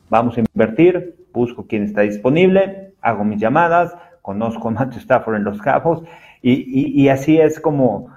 Vamos 0.09 0.37
a 0.37 0.41
invertir, 0.41 1.15
busco 1.33 1.65
quién 1.67 1.83
está 1.83 2.01
disponible, 2.01 2.93
hago 3.01 3.25
mis 3.25 3.41
llamadas, 3.41 3.93
conozco 4.21 4.69
a 4.69 4.71
Matthew 4.71 4.99
Stafford 4.99 5.35
en 5.35 5.43
los 5.43 5.61
Cabos 5.61 6.03
y, 6.43 7.07
así 7.07 7.39
es 7.39 7.59
como, 7.59 8.09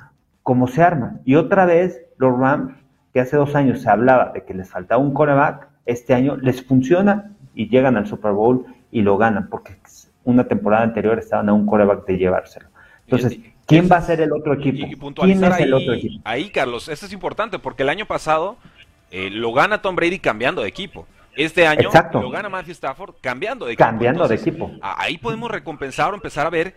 como 0.42 0.66
se 0.66 0.82
arma. 0.82 1.20
Y 1.24 1.36
otra 1.36 1.64
vez, 1.64 2.02
los 2.18 2.36
Rams, 2.36 2.74
que 3.12 3.20
hace 3.20 3.36
dos 3.36 3.54
años 3.54 3.82
se 3.82 3.88
hablaba 3.88 4.32
de 4.32 4.44
que 4.44 4.52
les 4.52 4.68
faltaba 4.68 5.00
un 5.00 5.14
coreback, 5.14 5.68
este 5.86 6.12
año 6.12 6.36
les 6.36 6.62
funciona 6.64 7.30
y 7.54 7.68
llegan 7.68 7.96
al 7.96 8.06
Super 8.06 8.32
Bowl 8.32 8.66
y 8.90 9.02
lo 9.02 9.16
ganan, 9.16 9.48
porque 9.48 9.76
una 10.24 10.44
temporada 10.44 10.82
anterior 10.82 11.18
estaban 11.18 11.48
a 11.48 11.52
un 11.52 11.66
coreback 11.66 12.04
de 12.06 12.18
llevárselo. 12.18 12.68
Entonces, 13.04 13.38
¿quién 13.64 13.88
va 13.90 13.98
a 13.98 14.02
ser 14.02 14.20
el 14.20 14.32
otro 14.32 14.54
equipo? 14.54 15.12
¿Quién 15.22 15.44
es 15.44 15.60
el 15.60 15.72
otro 15.72 15.94
equipo? 15.94 16.20
Ahí, 16.24 16.50
Carlos, 16.50 16.88
esto 16.88 17.06
es 17.06 17.12
importante, 17.12 17.60
porque 17.60 17.84
el 17.84 17.88
año 17.88 18.06
pasado 18.06 18.56
eh, 19.12 19.30
lo 19.30 19.52
gana 19.52 19.80
Tom 19.80 19.94
Brady 19.94 20.18
cambiando 20.18 20.62
de 20.62 20.68
equipo. 20.68 21.06
Este 21.36 21.66
año 21.66 21.90
lo 22.14 22.30
gana 22.30 22.48
Matthew 22.48 22.72
Stafford 22.72 23.14
cambiando 23.20 23.66
de 23.66 23.74
equipo. 23.74 23.86
Cambiando 23.86 24.26
de 24.26 24.34
equipo. 24.34 24.70
Ahí 24.80 25.18
podemos 25.18 25.50
recompensar 25.50 26.10
o 26.12 26.14
empezar 26.14 26.46
a 26.46 26.50
ver 26.50 26.74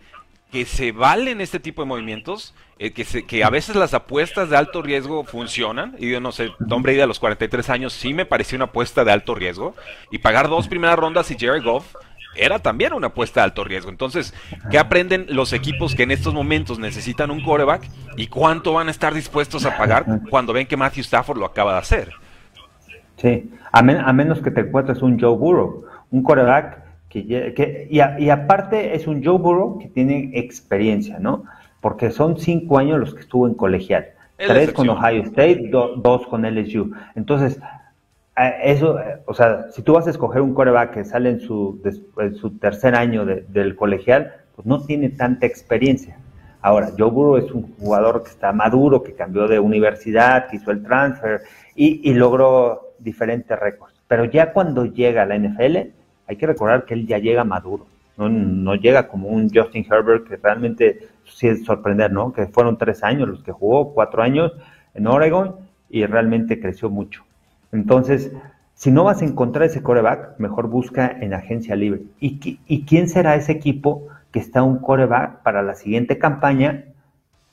que 0.50 0.64
se 0.64 0.92
valen 0.92 1.40
este 1.40 1.60
tipo 1.60 1.82
de 1.82 1.88
movimientos, 1.88 2.54
eh, 2.78 2.92
que, 2.92 3.04
se, 3.04 3.24
que 3.24 3.44
a 3.44 3.50
veces 3.50 3.76
las 3.76 3.94
apuestas 3.94 4.50
de 4.50 4.56
alto 4.56 4.82
riesgo 4.82 5.24
funcionan. 5.24 5.94
Y 5.98 6.10
yo 6.10 6.20
no 6.20 6.32
sé, 6.32 6.50
Tom 6.68 6.82
Brady 6.82 7.00
a 7.00 7.06
los 7.06 7.20
43 7.20 7.70
años 7.70 7.92
sí 7.92 8.14
me 8.14 8.26
pareció 8.26 8.56
una 8.56 8.66
apuesta 8.66 9.04
de 9.04 9.12
alto 9.12 9.34
riesgo. 9.34 9.74
Y 10.10 10.18
pagar 10.18 10.48
dos 10.48 10.68
primeras 10.68 10.98
rondas 10.98 11.30
y 11.30 11.38
Jerry 11.38 11.60
Goff 11.60 11.94
era 12.36 12.58
también 12.58 12.92
una 12.92 13.08
apuesta 13.08 13.40
de 13.40 13.44
alto 13.44 13.64
riesgo. 13.64 13.90
Entonces, 13.90 14.34
¿qué 14.70 14.78
aprenden 14.78 15.26
los 15.30 15.52
equipos 15.52 15.94
que 15.94 16.04
en 16.04 16.10
estos 16.10 16.34
momentos 16.34 16.78
necesitan 16.78 17.30
un 17.30 17.42
coreback 17.42 17.88
y 18.16 18.28
cuánto 18.28 18.72
van 18.72 18.88
a 18.88 18.90
estar 18.90 19.14
dispuestos 19.14 19.64
a 19.64 19.76
pagar 19.76 20.04
cuando 20.28 20.52
ven 20.52 20.66
que 20.66 20.76
Matthew 20.76 21.02
Stafford 21.02 21.38
lo 21.38 21.46
acaba 21.46 21.72
de 21.72 21.78
hacer? 21.78 22.12
Sí, 23.16 23.50
a, 23.72 23.82
menos 23.82 24.40
que 24.40 24.50
te 24.50 24.62
encuentres 24.62 25.02
un 25.02 25.20
Joe 25.20 25.36
Burrow, 25.36 25.84
un 26.10 26.22
coreback 26.22 26.79
que, 27.10 27.52
que 27.54 27.88
y, 27.90 27.98
y, 28.22 28.30
aparte 28.30 28.94
es 28.94 29.06
un 29.06 29.22
Joe 29.22 29.38
Burrow 29.38 29.78
que 29.78 29.88
tiene 29.88 30.30
experiencia, 30.34 31.18
¿no? 31.18 31.44
Porque 31.82 32.10
son 32.10 32.38
cinco 32.38 32.78
años 32.78 32.98
los 32.98 33.14
que 33.14 33.20
estuvo 33.20 33.46
en 33.46 33.54
colegial. 33.54 34.06
Tres 34.38 34.72
con 34.72 34.88
Ohio 34.88 35.22
State, 35.24 35.68
dos 35.70 36.26
con 36.28 36.42
LSU. 36.42 36.92
Entonces, 37.14 37.60
eso, 38.62 38.98
o 39.26 39.34
sea, 39.34 39.66
si 39.70 39.82
tú 39.82 39.92
vas 39.92 40.06
a 40.06 40.10
escoger 40.10 40.40
un 40.40 40.54
coreback 40.54 40.94
que 40.94 41.04
sale 41.04 41.30
en 41.30 41.40
su, 41.40 41.82
su 42.40 42.58
tercer 42.58 42.94
año 42.94 43.26
del 43.26 43.76
colegial, 43.76 44.32
pues 44.56 44.66
no 44.66 44.80
tiene 44.80 45.10
tanta 45.10 45.46
experiencia. 45.46 46.16
Ahora, 46.62 46.90
Joe 46.96 47.10
Burrow 47.10 47.36
es 47.38 47.50
un 47.52 47.74
jugador 47.76 48.22
que 48.22 48.30
está 48.30 48.52
maduro, 48.52 49.02
que 49.02 49.14
cambió 49.14 49.48
de 49.48 49.58
universidad, 49.58 50.48
que 50.48 50.56
hizo 50.56 50.70
el 50.70 50.82
transfer 50.82 51.40
y, 51.74 52.12
logró 52.12 52.94
diferentes 52.98 53.58
récords. 53.58 53.94
Pero 54.06 54.26
ya 54.26 54.52
cuando 54.52 54.84
llega 54.84 55.22
a 55.22 55.26
la 55.26 55.38
NFL, 55.38 55.78
hay 56.30 56.36
que 56.36 56.46
recordar 56.46 56.84
que 56.84 56.94
él 56.94 57.08
ya 57.08 57.18
llega 57.18 57.42
maduro. 57.42 57.86
No, 58.16 58.28
no 58.28 58.76
llega 58.76 59.08
como 59.08 59.28
un 59.28 59.50
Justin 59.52 59.84
Herbert 59.90 60.28
que 60.28 60.36
realmente 60.36 61.08
sí 61.24 61.48
es 61.48 61.64
sorprender, 61.64 62.12
¿no? 62.12 62.32
Que 62.32 62.46
fueron 62.46 62.78
tres 62.78 63.02
años 63.02 63.28
los 63.28 63.42
que 63.42 63.50
jugó, 63.50 63.92
cuatro 63.92 64.22
años 64.22 64.52
en 64.94 65.08
Oregon 65.08 65.56
y 65.88 66.06
realmente 66.06 66.60
creció 66.60 66.88
mucho. 66.88 67.24
Entonces, 67.72 68.30
si 68.74 68.92
no 68.92 69.02
vas 69.02 69.22
a 69.22 69.24
encontrar 69.24 69.66
ese 69.66 69.82
coreback, 69.82 70.38
mejor 70.38 70.68
busca 70.68 71.08
en 71.20 71.34
agencia 71.34 71.74
libre. 71.74 72.02
¿Y, 72.20 72.60
y 72.64 72.84
quién 72.84 73.08
será 73.08 73.34
ese 73.34 73.50
equipo 73.50 74.06
que 74.30 74.38
está 74.38 74.62
un 74.62 74.78
coreback 74.78 75.42
para 75.42 75.62
la 75.62 75.74
siguiente 75.74 76.16
campaña 76.16 76.84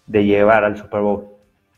de 0.06 0.24
llevar 0.24 0.64
al 0.64 0.78
Super 0.78 1.02
Bowl? 1.02 1.26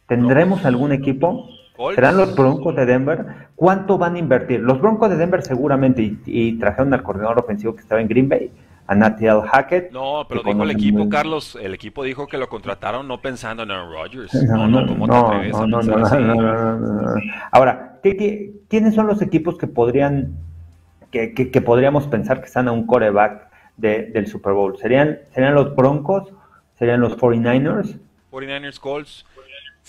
¿Tendremos 0.06 0.66
algún 0.66 0.92
equipo? 0.92 1.48
¿Serán 1.96 2.18
los 2.18 2.36
Broncos 2.36 2.76
de 2.76 2.86
Denver? 2.86 3.26
¿Cuánto 3.56 3.98
van 3.98 4.16
a 4.16 4.20
invertir? 4.20 4.60
Los 4.60 4.82
Broncos 4.82 5.10
de 5.10 5.18
Denver 5.18 5.42
seguramente, 5.42 6.02
y, 6.02 6.20
y 6.26 6.60
trajeron 6.60 6.94
al 6.94 7.04
coordinador 7.04 7.40
ofensivo 7.40 7.76
que 7.76 7.82
estaba 7.82 8.02
en 8.02 8.08
Green 8.08 8.28
Bay, 8.28 8.52
a 8.90 8.96
Nathaniel 8.96 9.42
Hackett. 9.44 9.92
No, 9.92 10.26
pero 10.28 10.42
dijo 10.44 10.64
el 10.64 10.72
equipo, 10.72 11.08
Carlos, 11.10 11.56
el 11.62 11.76
equipo 11.76 12.04
dijo 12.04 12.28
que 12.28 12.40
lo 12.40 12.50
contrataron 12.50 13.08
no 13.08 13.22
pensando 13.22 13.62
en 13.62 13.70
Aaron 13.70 13.94
Rodgers. 13.94 14.34
No, 14.34 14.68
no, 14.68 14.82
no, 14.82 14.96
no, 15.68 15.68
no, 15.68 15.82
no, 15.84 17.22
Ahora, 17.52 18.00
quiénes 18.02 18.96
son 18.96 19.06
los 19.06 19.22
equipos 19.22 19.60
que 19.60 19.68
podrían, 19.68 20.38
que, 21.12 21.34
que, 21.34 21.62
podríamos 21.62 22.08
pensar 22.08 22.40
que 22.40 22.48
están 22.48 22.68
a 22.68 22.72
un 22.72 22.88
coreback 22.88 23.48
de, 23.78 24.08
del 24.08 24.26
Super 24.26 24.54
Bowl? 24.54 24.76
¿Serían, 24.80 25.20
¿Serían 25.36 25.54
los 25.54 25.76
Broncos? 25.76 26.34
¿Serían 26.74 27.00
los 27.00 27.16
49ers? 27.16 28.00
49ers, 28.32 28.80
Colts. 28.80 29.26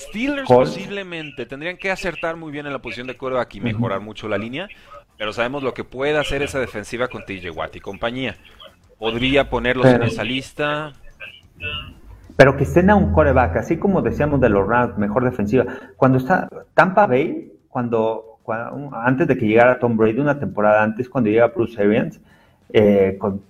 Steelers 0.01 0.49
posiblemente 0.49 1.47
tendrían 1.47 1.77
que 1.77 1.91
acertar 1.91 2.37
muy 2.37 2.51
bien 2.51 2.67
en 2.67 2.73
la 2.73 2.79
posición 2.81 3.07
de 3.07 3.17
coreback 3.17 3.55
y 3.57 3.61
mejorar 3.61 4.01
mucho 4.01 4.29
la 4.29 4.39
línea, 4.39 4.69
pero 5.19 5.33
sabemos 5.33 5.63
lo 5.63 5.75
que 5.75 5.85
puede 5.85 6.17
hacer 6.19 6.43
esa 6.43 6.59
defensiva 6.59 7.09
con 7.09 7.25
TJ 7.25 7.51
Watt 7.51 7.77
y 7.77 7.81
compañía. 7.81 8.37
Podría 8.99 9.51
ponerlos 9.51 9.87
en 9.87 10.03
esa 10.03 10.25
lista. 10.25 10.93
Pero 12.37 12.57
que 12.57 12.65
estén 12.65 12.89
a 12.89 12.95
un 12.95 13.13
coreback, 13.13 13.57
así 13.57 13.77
como 13.77 14.01
decíamos 14.01 14.41
de 14.41 14.49
los 14.49 14.67
Rams, 14.67 14.97
mejor 14.97 15.25
defensiva. 15.25 15.67
Cuando 15.97 16.17
está 16.17 16.49
Tampa 16.73 17.07
Bay, 17.07 17.53
cuando, 17.69 18.39
antes 18.93 19.29
de 19.29 19.37
que 19.37 19.47
llegara 19.47 19.79
Tom 19.79 19.97
Brady, 19.97 20.21
una 20.21 20.39
temporada 20.39 20.83
antes, 20.83 21.09
cuando 21.09 21.29
llega 21.29 21.49
Bruce 21.49 21.81
Arians, 21.81 22.21
eh, 22.73 23.17
con 23.19 23.43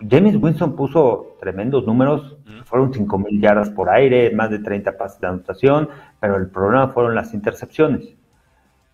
James 0.00 0.36
Winston 0.36 0.76
puso 0.76 1.36
tremendos 1.40 1.86
números, 1.86 2.36
fueron 2.64 2.92
5 2.92 3.18
mil 3.18 3.40
yardas 3.40 3.70
por 3.70 3.88
aire, 3.90 4.30
más 4.34 4.50
de 4.50 4.58
30 4.58 4.96
pases 4.96 5.20
de 5.20 5.26
anotación, 5.26 5.88
pero 6.20 6.36
el 6.36 6.48
problema 6.48 6.88
fueron 6.88 7.14
las 7.14 7.34
intercepciones. 7.34 8.14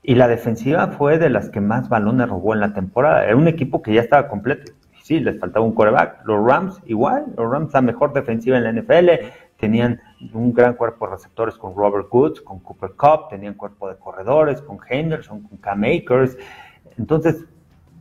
Y 0.02 0.14
la 0.14 0.28
defensiva 0.28 0.88
fue 0.88 1.18
de 1.18 1.30
las 1.30 1.50
que 1.50 1.60
más 1.60 1.88
balones 1.88 2.28
robó 2.28 2.54
en 2.54 2.60
la 2.60 2.72
temporada. 2.72 3.24
Era 3.24 3.36
un 3.36 3.48
equipo 3.48 3.82
que 3.82 3.94
ya 3.94 4.02
estaba 4.02 4.28
completo 4.28 4.72
sí, 5.04 5.20
les 5.20 5.38
faltaba 5.38 5.64
un 5.64 5.74
coreback. 5.74 6.24
Los 6.24 6.44
Rams 6.44 6.80
igual, 6.86 7.26
los 7.36 7.50
Rams 7.50 7.72
la 7.74 7.82
mejor 7.82 8.12
defensiva 8.14 8.56
en 8.56 8.64
la 8.64 8.72
NFL, 8.72 9.10
tenían 9.58 10.00
un 10.32 10.52
gran 10.52 10.74
cuerpo 10.74 11.06
de 11.06 11.12
receptores 11.12 11.56
con 11.56 11.76
Robert 11.76 12.08
Woods, 12.10 12.40
con 12.40 12.58
Cooper 12.60 12.92
Cup, 12.92 13.28
tenían 13.28 13.54
cuerpo 13.54 13.88
de 13.88 13.96
corredores 13.98 14.62
con 14.62 14.78
Henderson, 14.88 15.42
con 15.42 15.58
Cam 15.58 15.84
Akers. 15.84 16.38
Entonces, 16.96 17.44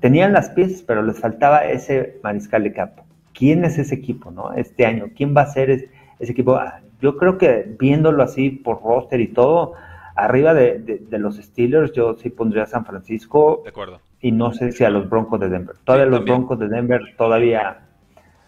tenían 0.04 0.34
las 0.34 0.50
piezas, 0.50 0.84
pero 0.84 1.02
les 1.02 1.20
faltaba 1.20 1.64
ese 1.66 2.20
mariscal 2.22 2.64
de 2.64 2.74
campo. 2.74 3.06
¿Quién 3.34 3.66
es 3.66 3.80
ese 3.80 3.96
equipo, 3.96 4.30
no? 4.30 4.54
Este 4.54 4.86
año, 4.86 5.06
¿quién 5.16 5.34
va 5.36 5.42
a 5.42 5.48
ser 5.48 5.72
ese, 5.72 5.90
equipo? 6.20 6.56
Ah, 6.56 6.82
yo 7.02 7.18
creo 7.18 7.40
que 7.40 7.74
viéndolo 7.80 8.22
así 8.22 8.52
por 8.52 8.84
roster 8.84 9.22
y 9.22 9.30
todo, 9.30 9.74
arriba 10.16 10.54
de, 10.54 11.08
los 11.12 11.38
Steelers, 11.38 11.94
yo 11.94 12.16
sí 12.16 12.30
pondría 12.30 12.64
a 12.64 12.68
San 12.68 12.86
Francisco. 12.86 13.62
De 13.64 13.70
acuerdo 13.70 14.00
y 14.24 14.32
no 14.32 14.54
sé 14.54 14.72
si 14.72 14.86
a 14.86 14.90
los 14.90 15.10
Broncos 15.10 15.40
de 15.42 15.50
Denver. 15.50 15.76
Todavía 15.84 16.06
los 16.06 16.24
Broncos 16.24 16.58
de 16.58 16.70
Denver 16.70 17.02
todavía 17.18 17.82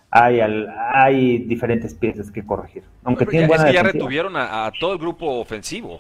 hay, 0.10 0.40
hay 0.40 1.40
diferentes 1.40 1.94
piezas 1.94 2.32
que 2.32 2.46
corregir. 2.46 2.84
Aunque 3.04 3.26
tienen 3.26 3.52
es 3.52 3.62
que 3.62 3.74
ya 3.74 3.84
retuvieron 3.84 4.38
a, 4.38 4.72
todo 4.80 4.94
el 4.94 5.00
grupo 5.00 5.38
ofensivo. 5.38 6.00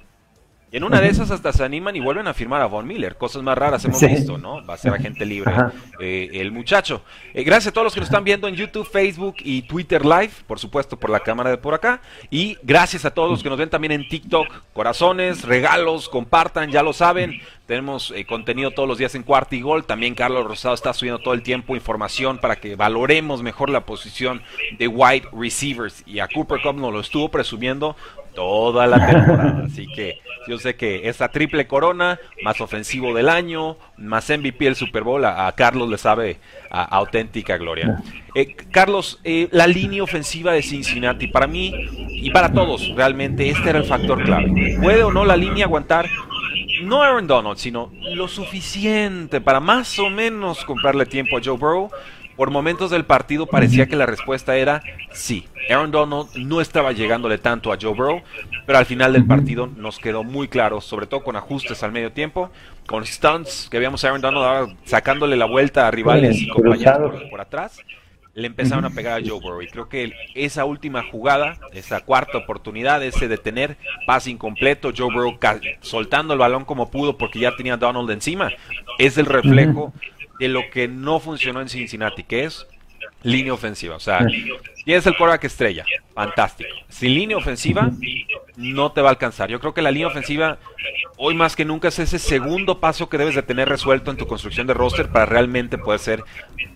En 0.71 0.83
una 0.83 0.99
de 0.99 1.07
esas 1.07 1.31
hasta 1.31 1.53
se 1.53 1.63
animan 1.63 1.95
y 1.95 2.01
vuelven 2.01 2.27
a 2.27 2.33
firmar 2.33 2.61
a 2.61 2.65
Von 2.65 2.85
Miller. 2.85 3.15
Cosas 3.15 3.43
más 3.43 3.57
raras 3.57 3.85
hemos 3.85 4.01
visto, 4.01 4.37
¿no? 4.37 4.65
Va 4.65 4.73
a 4.73 4.77
ser 4.77 4.93
agente 4.93 5.25
libre 5.25 5.53
eh, 5.99 6.29
el 6.33 6.51
muchacho. 6.51 7.01
Eh, 7.33 7.43
gracias 7.43 7.67
a 7.67 7.71
todos 7.71 7.85
los 7.85 7.93
que 7.93 8.01
nos 8.01 8.09
están 8.09 8.23
viendo 8.23 8.47
en 8.47 8.55
YouTube, 8.55 8.85
Facebook 8.85 9.35
y 9.39 9.61
Twitter 9.61 10.03
Live, 10.03 10.31
por 10.47 10.59
supuesto 10.59 10.97
por 10.97 11.09
la 11.09 11.21
cámara 11.21 11.49
de 11.49 11.57
por 11.57 11.73
acá. 11.73 12.01
Y 12.29 12.57
gracias 12.63 13.05
a 13.05 13.11
todos 13.11 13.29
los 13.29 13.41
que 13.41 13.49
nos 13.49 13.57
ven 13.57 13.69
también 13.69 13.93
en 13.93 14.07
TikTok. 14.07 14.47
Corazones, 14.73 15.43
regalos, 15.43 16.09
compartan, 16.09 16.71
ya 16.71 16.83
lo 16.83 16.93
saben. 16.93 17.39
Tenemos 17.65 18.11
eh, 18.15 18.25
contenido 18.25 18.71
todos 18.71 18.87
los 18.87 18.99
días 18.99 19.15
en 19.15 19.23
Cuarta 19.23 19.55
y 19.55 19.61
Gol. 19.61 19.85
También 19.85 20.13
Carlos 20.13 20.45
Rosado 20.45 20.75
está 20.75 20.93
subiendo 20.93 21.19
todo 21.19 21.33
el 21.33 21.41
tiempo 21.41 21.75
información 21.75 22.37
para 22.37 22.57
que 22.57 22.75
valoremos 22.75 23.41
mejor 23.41 23.71
la 23.71 23.85
posición 23.85 24.43
de 24.77 24.87
wide 24.87 25.27
receivers. 25.33 26.03
Y 26.05 26.19
a 26.19 26.27
Cooper 26.27 26.61
Cup 26.61 26.75
nos 26.75 26.93
lo 26.93 26.99
estuvo 26.99 27.29
presumiendo 27.29 27.95
toda 28.35 28.85
la 28.85 29.07
temporada. 29.07 29.63
Así 29.65 29.87
que 29.87 30.19
yo 30.47 30.59
sé 30.59 30.75
que 30.75 31.09
esa 31.09 31.29
triple 31.29 31.65
corona, 31.65 32.19
más 32.43 32.61
ofensivo 32.61 33.15
del 33.15 33.29
año, 33.29 33.77
más 33.97 34.29
MVP 34.29 34.67
el 34.67 34.75
Super 34.75 35.03
Bowl, 35.03 35.25
a, 35.25 35.51
Carlos 35.53 35.89
le 35.89 35.97
sabe 35.97 36.37
a, 36.69 36.83
auténtica 36.83 37.57
gloria. 37.57 38.03
Eh, 38.37 38.53
Carlos, 38.69 39.21
eh, 39.23 39.47
la 39.51 39.65
línea 39.65 40.03
ofensiva 40.03 40.51
de 40.51 40.61
Cincinnati, 40.61 41.27
para 41.27 41.47
mí 41.47 41.73
y 42.09 42.31
para 42.31 42.51
todos, 42.51 42.93
realmente 42.93 43.49
este 43.49 43.69
era 43.69 43.79
el 43.79 43.85
factor 43.85 44.21
clave. 44.25 44.77
¿Puede 44.81 45.03
o 45.03 45.09
no 45.13 45.23
la 45.23 45.37
línea 45.37 45.63
aguantar 45.63 46.05
no 46.81 47.01
Aaron 47.01 47.27
Donald, 47.27 47.57
sino 47.57 47.91
lo 48.13 48.27
suficiente 48.27 49.41
para 49.41 49.59
más 49.59 49.97
o 49.99 50.09
menos 50.09 50.63
comprarle 50.65 51.05
tiempo 51.05 51.37
a 51.37 51.41
Joe 51.43 51.57
Burrow. 51.57 51.89
Por 52.35 52.51
momentos 52.51 52.91
del 52.91 53.05
partido 53.05 53.45
parecía 53.45 53.85
que 53.87 53.95
la 53.95 54.05
respuesta 54.05 54.57
era 54.57 54.83
sí. 55.13 55.47
Aaron 55.69 55.91
Donald 55.91 56.35
no 56.35 56.59
estaba 56.59 56.91
llegándole 56.91 57.37
tanto 57.37 57.71
a 57.71 57.77
Joe 57.81 57.93
Burrow, 57.93 58.21
pero 58.65 58.77
al 58.77 58.85
final 58.85 59.13
del 59.13 59.25
partido 59.25 59.67
nos 59.67 59.99
quedó 59.99 60.23
muy 60.23 60.49
claro, 60.49 60.81
sobre 60.81 61.07
todo 61.07 61.23
con 61.23 61.37
ajustes 61.37 61.81
al 61.81 61.93
medio 61.93 62.11
tiempo, 62.11 62.51
con 62.87 63.05
stunts 63.05 63.69
que 63.71 63.79
veíamos 63.79 64.03
a 64.03 64.09
Aaron 64.09 64.21
Donald 64.21 64.75
sacándole 64.83 65.37
la 65.37 65.45
vuelta 65.45 65.87
a 65.87 65.91
rivales 65.91 66.41
y 66.41 66.49
compañeros 66.49 67.23
por 67.31 67.39
atrás 67.39 67.79
le 68.35 68.47
empezaron 68.47 68.83
a 68.83 68.89
pegar 68.89 69.19
a 69.19 69.25
Joe 69.25 69.39
Burrow. 69.39 69.61
Y 69.61 69.67
creo 69.67 69.87
que 69.87 70.11
esa 70.35 70.65
última 70.65 71.03
jugada, 71.09 71.57
esa 71.73 72.01
cuarta 72.01 72.37
oportunidad, 72.37 73.01
ese 73.01 73.27
detener, 73.27 73.77
pase 74.05 74.29
incompleto, 74.29 74.91
Joe 74.95 75.11
Burrow 75.11 75.39
soltando 75.81 76.33
el 76.33 76.39
balón 76.39 76.65
como 76.65 76.91
pudo 76.91 77.17
porque 77.17 77.39
ya 77.39 77.55
tenía 77.55 77.75
a 77.75 77.77
Donald 77.77 78.11
encima, 78.11 78.51
es 78.99 79.17
el 79.17 79.25
reflejo 79.25 79.93
de 80.39 80.49
lo 80.49 80.69
que 80.69 80.89
no 80.89 81.19
funcionó 81.19 81.61
en 81.61 81.69
Cincinnati, 81.69 82.23
que 82.23 82.43
es 82.43 82.67
línea 83.25 83.53
ofensiva. 83.53 83.95
O 83.95 83.99
sea, 83.99 84.19
es 84.85 85.05
el 85.05 85.17
quarterback 85.17 85.43
estrella, 85.45 85.85
fantástico. 86.13 86.69
Sin 86.87 87.15
línea 87.15 87.35
ofensiva, 87.35 87.91
no 88.55 88.91
te 88.91 89.01
va 89.01 89.09
a 89.09 89.11
alcanzar. 89.11 89.49
Yo 89.49 89.59
creo 89.59 89.73
que 89.73 89.81
la 89.81 89.91
línea 89.91 90.07
ofensiva, 90.07 90.59
hoy 91.17 91.33
más 91.33 91.55
que 91.55 91.65
nunca, 91.65 91.87
es 91.87 91.99
ese 91.99 92.19
segundo 92.19 92.79
paso 92.79 93.09
que 93.09 93.17
debes 93.17 93.35
de 93.35 93.41
tener 93.41 93.67
resuelto 93.67 94.11
en 94.11 94.17
tu 94.17 94.27
construcción 94.27 94.67
de 94.67 94.75
roster 94.75 95.09
para 95.09 95.25
realmente 95.25 95.77
poder 95.77 95.99
ser 95.99 96.23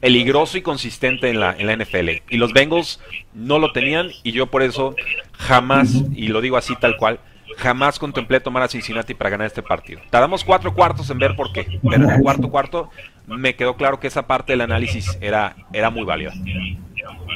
peligroso 0.02 0.58
y 0.58 0.62
consistente 0.62 1.30
en 1.30 1.40
la, 1.40 1.56
en 1.58 1.68
la 1.68 1.76
NFL. 1.76 2.10
Y 2.30 2.38
los 2.38 2.52
Bengals 2.52 3.00
no 3.34 3.60
lo 3.60 3.72
tenían 3.72 4.10
y 4.24 4.32
yo 4.32 4.48
por 4.48 4.64
eso 4.64 4.96
jamás, 5.34 6.04
y 6.16 6.30
lo 6.30 6.42
digo 6.42 6.58
así 6.58 6.76
tal 6.76 6.98
cual, 6.98 7.20
jamás 7.58 8.00
contemplé 8.00 8.40
tomar 8.40 8.64
a 8.64 8.68
Cincinnati 8.68 9.14
para 9.14 9.30
ganar 9.30 9.48
este 9.48 9.64
partido. 9.64 10.02
Tardamos 10.10 10.44
cuatro 10.44 10.74
cuartos 10.74 11.10
en 11.10 11.20
ver 11.20 11.36
por 11.36 11.52
qué, 11.52 11.80
pero 11.90 12.06
en 12.06 12.10
el 12.10 12.22
cuarto 12.22 12.50
cuarto 12.50 12.90
me 13.28 13.56
quedó 13.56 13.76
claro 13.76 14.00
que 14.00 14.08
esa 14.08 14.28
parte 14.28 14.54
del 14.54 14.62
análisis 14.62 15.18
era, 15.22 15.56
era 15.74 15.90
muy 15.90 16.04
válida. 16.04 16.32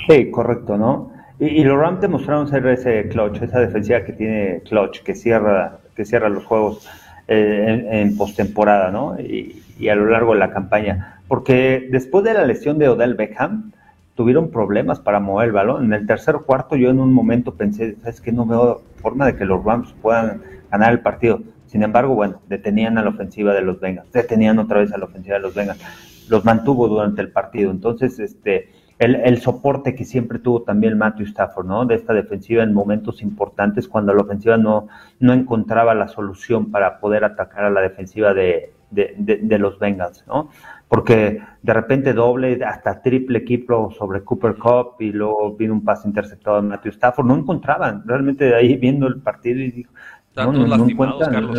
Sí, 0.10 0.32
correcto, 0.32 0.78
¿no? 0.78 1.12
Y, 1.40 1.64
los 1.64 1.78
Rams 1.78 2.00
demostraron 2.00 2.48
ser 2.48 2.66
ese 2.68 3.10
clutch, 3.10 3.42
esa 3.42 3.60
defensiva 3.60 4.04
que 4.04 4.14
tiene 4.14 4.62
clutch, 4.70 5.02
que 5.02 5.16
cierra, 5.16 5.80
que 5.96 6.06
cierra 6.06 6.30
los 6.30 6.46
juegos 6.46 6.88
eh, 7.28 7.88
en, 7.92 8.16
postemporada, 8.16 8.92
¿no? 8.92 9.20
Y, 9.20 9.62
y, 9.78 9.90
a 9.90 9.96
lo 9.96 10.06
largo 10.06 10.34
de 10.34 10.40
la 10.40 10.52
campaña. 10.52 11.20
Porque 11.28 11.88
después 11.90 12.24
de 12.24 12.34
la 12.34 12.46
lesión 12.46 12.78
de 12.78 12.88
Odell 12.88 13.16
Beckham, 13.16 13.72
tuvieron 14.16 14.52
problemas 14.52 15.00
para 15.00 15.20
mover 15.20 15.48
el 15.48 15.52
balón. 15.54 15.86
En 15.86 15.94
el 15.94 16.06
tercer 16.06 16.38
cuarto 16.46 16.76
yo 16.76 16.90
en 16.90 17.00
un 17.00 17.14
momento 17.14 17.56
pensé, 17.56 17.96
¿sabes 18.02 18.22
qué? 18.22 18.32
No 18.32 18.46
veo 18.46 18.82
forma 18.98 19.26
de 19.26 19.36
que 19.36 19.46
los 19.46 19.64
Rams 19.64 19.94
puedan 20.02 20.42
ganar 20.72 20.92
el 20.92 21.00
partido. 21.02 21.42
Sin 21.66 21.82
embargo, 21.84 22.14
bueno, 22.14 22.40
detenían 22.48 22.98
a 22.98 23.04
la 23.04 23.10
ofensiva 23.10 23.54
de 23.54 23.62
los 23.62 23.80
Bengals, 23.80 24.12
detenían 24.12 24.60
otra 24.60 24.80
vez 24.80 24.92
a 24.94 24.98
la 24.98 25.06
ofensiva 25.06 25.38
de 25.38 25.42
los 25.42 25.56
Bengals, 25.56 25.82
los 26.30 26.46
mantuvo 26.46 26.88
durante 26.88 27.22
el 27.22 27.32
partido. 27.32 27.72
Entonces, 27.72 28.20
este, 28.20 28.70
el, 29.00 29.42
soporte 29.42 29.96
que 29.96 30.06
siempre 30.06 30.38
tuvo 30.38 30.62
también 30.62 30.98
Matthew 30.98 31.26
Stafford, 31.26 31.66
¿no? 31.66 31.86
De 31.86 31.96
esta 31.96 32.14
defensiva 32.14 32.64
en 32.64 32.74
momentos 32.74 33.24
importantes, 33.24 33.88
cuando 33.88 34.14
la 34.14 34.22
ofensiva 34.22 34.58
no, 34.58 34.88
no 35.20 35.34
encontraba 35.34 35.96
la 35.96 36.08
solución 36.08 36.70
para 36.70 37.00
poder 37.00 37.24
atacar 37.24 37.66
a 37.66 37.72
la 37.72 37.82
defensiva 37.82 38.36
de, 38.36 38.72
de 38.94 39.58
los 39.60 39.80
Bengals, 39.80 40.26
¿no? 40.28 40.50
porque 40.94 41.42
de 41.64 41.74
repente 41.74 42.14
doble, 42.14 42.64
hasta 42.64 43.02
triple 43.02 43.40
equipo 43.40 43.90
sobre 43.98 44.24
Cooper 44.24 44.54
Cup 44.58 44.98
y 45.00 45.12
luego 45.12 45.56
vino 45.56 45.74
un 45.74 45.84
pase 45.84 46.08
interceptado 46.08 46.58
de 46.58 46.68
Matthew 46.68 46.92
Stafford, 46.92 47.26
no 47.26 47.36
encontraban, 47.36 48.04
realmente 48.06 48.46
de 48.46 48.56
ahí 48.56 48.76
viendo 48.76 49.08
el 49.08 49.20
partido 49.20 49.60
y 49.60 49.72
dijo, 49.72 49.92
no, 50.36 50.52
no, 50.52 50.88
encuentran 50.88 51.50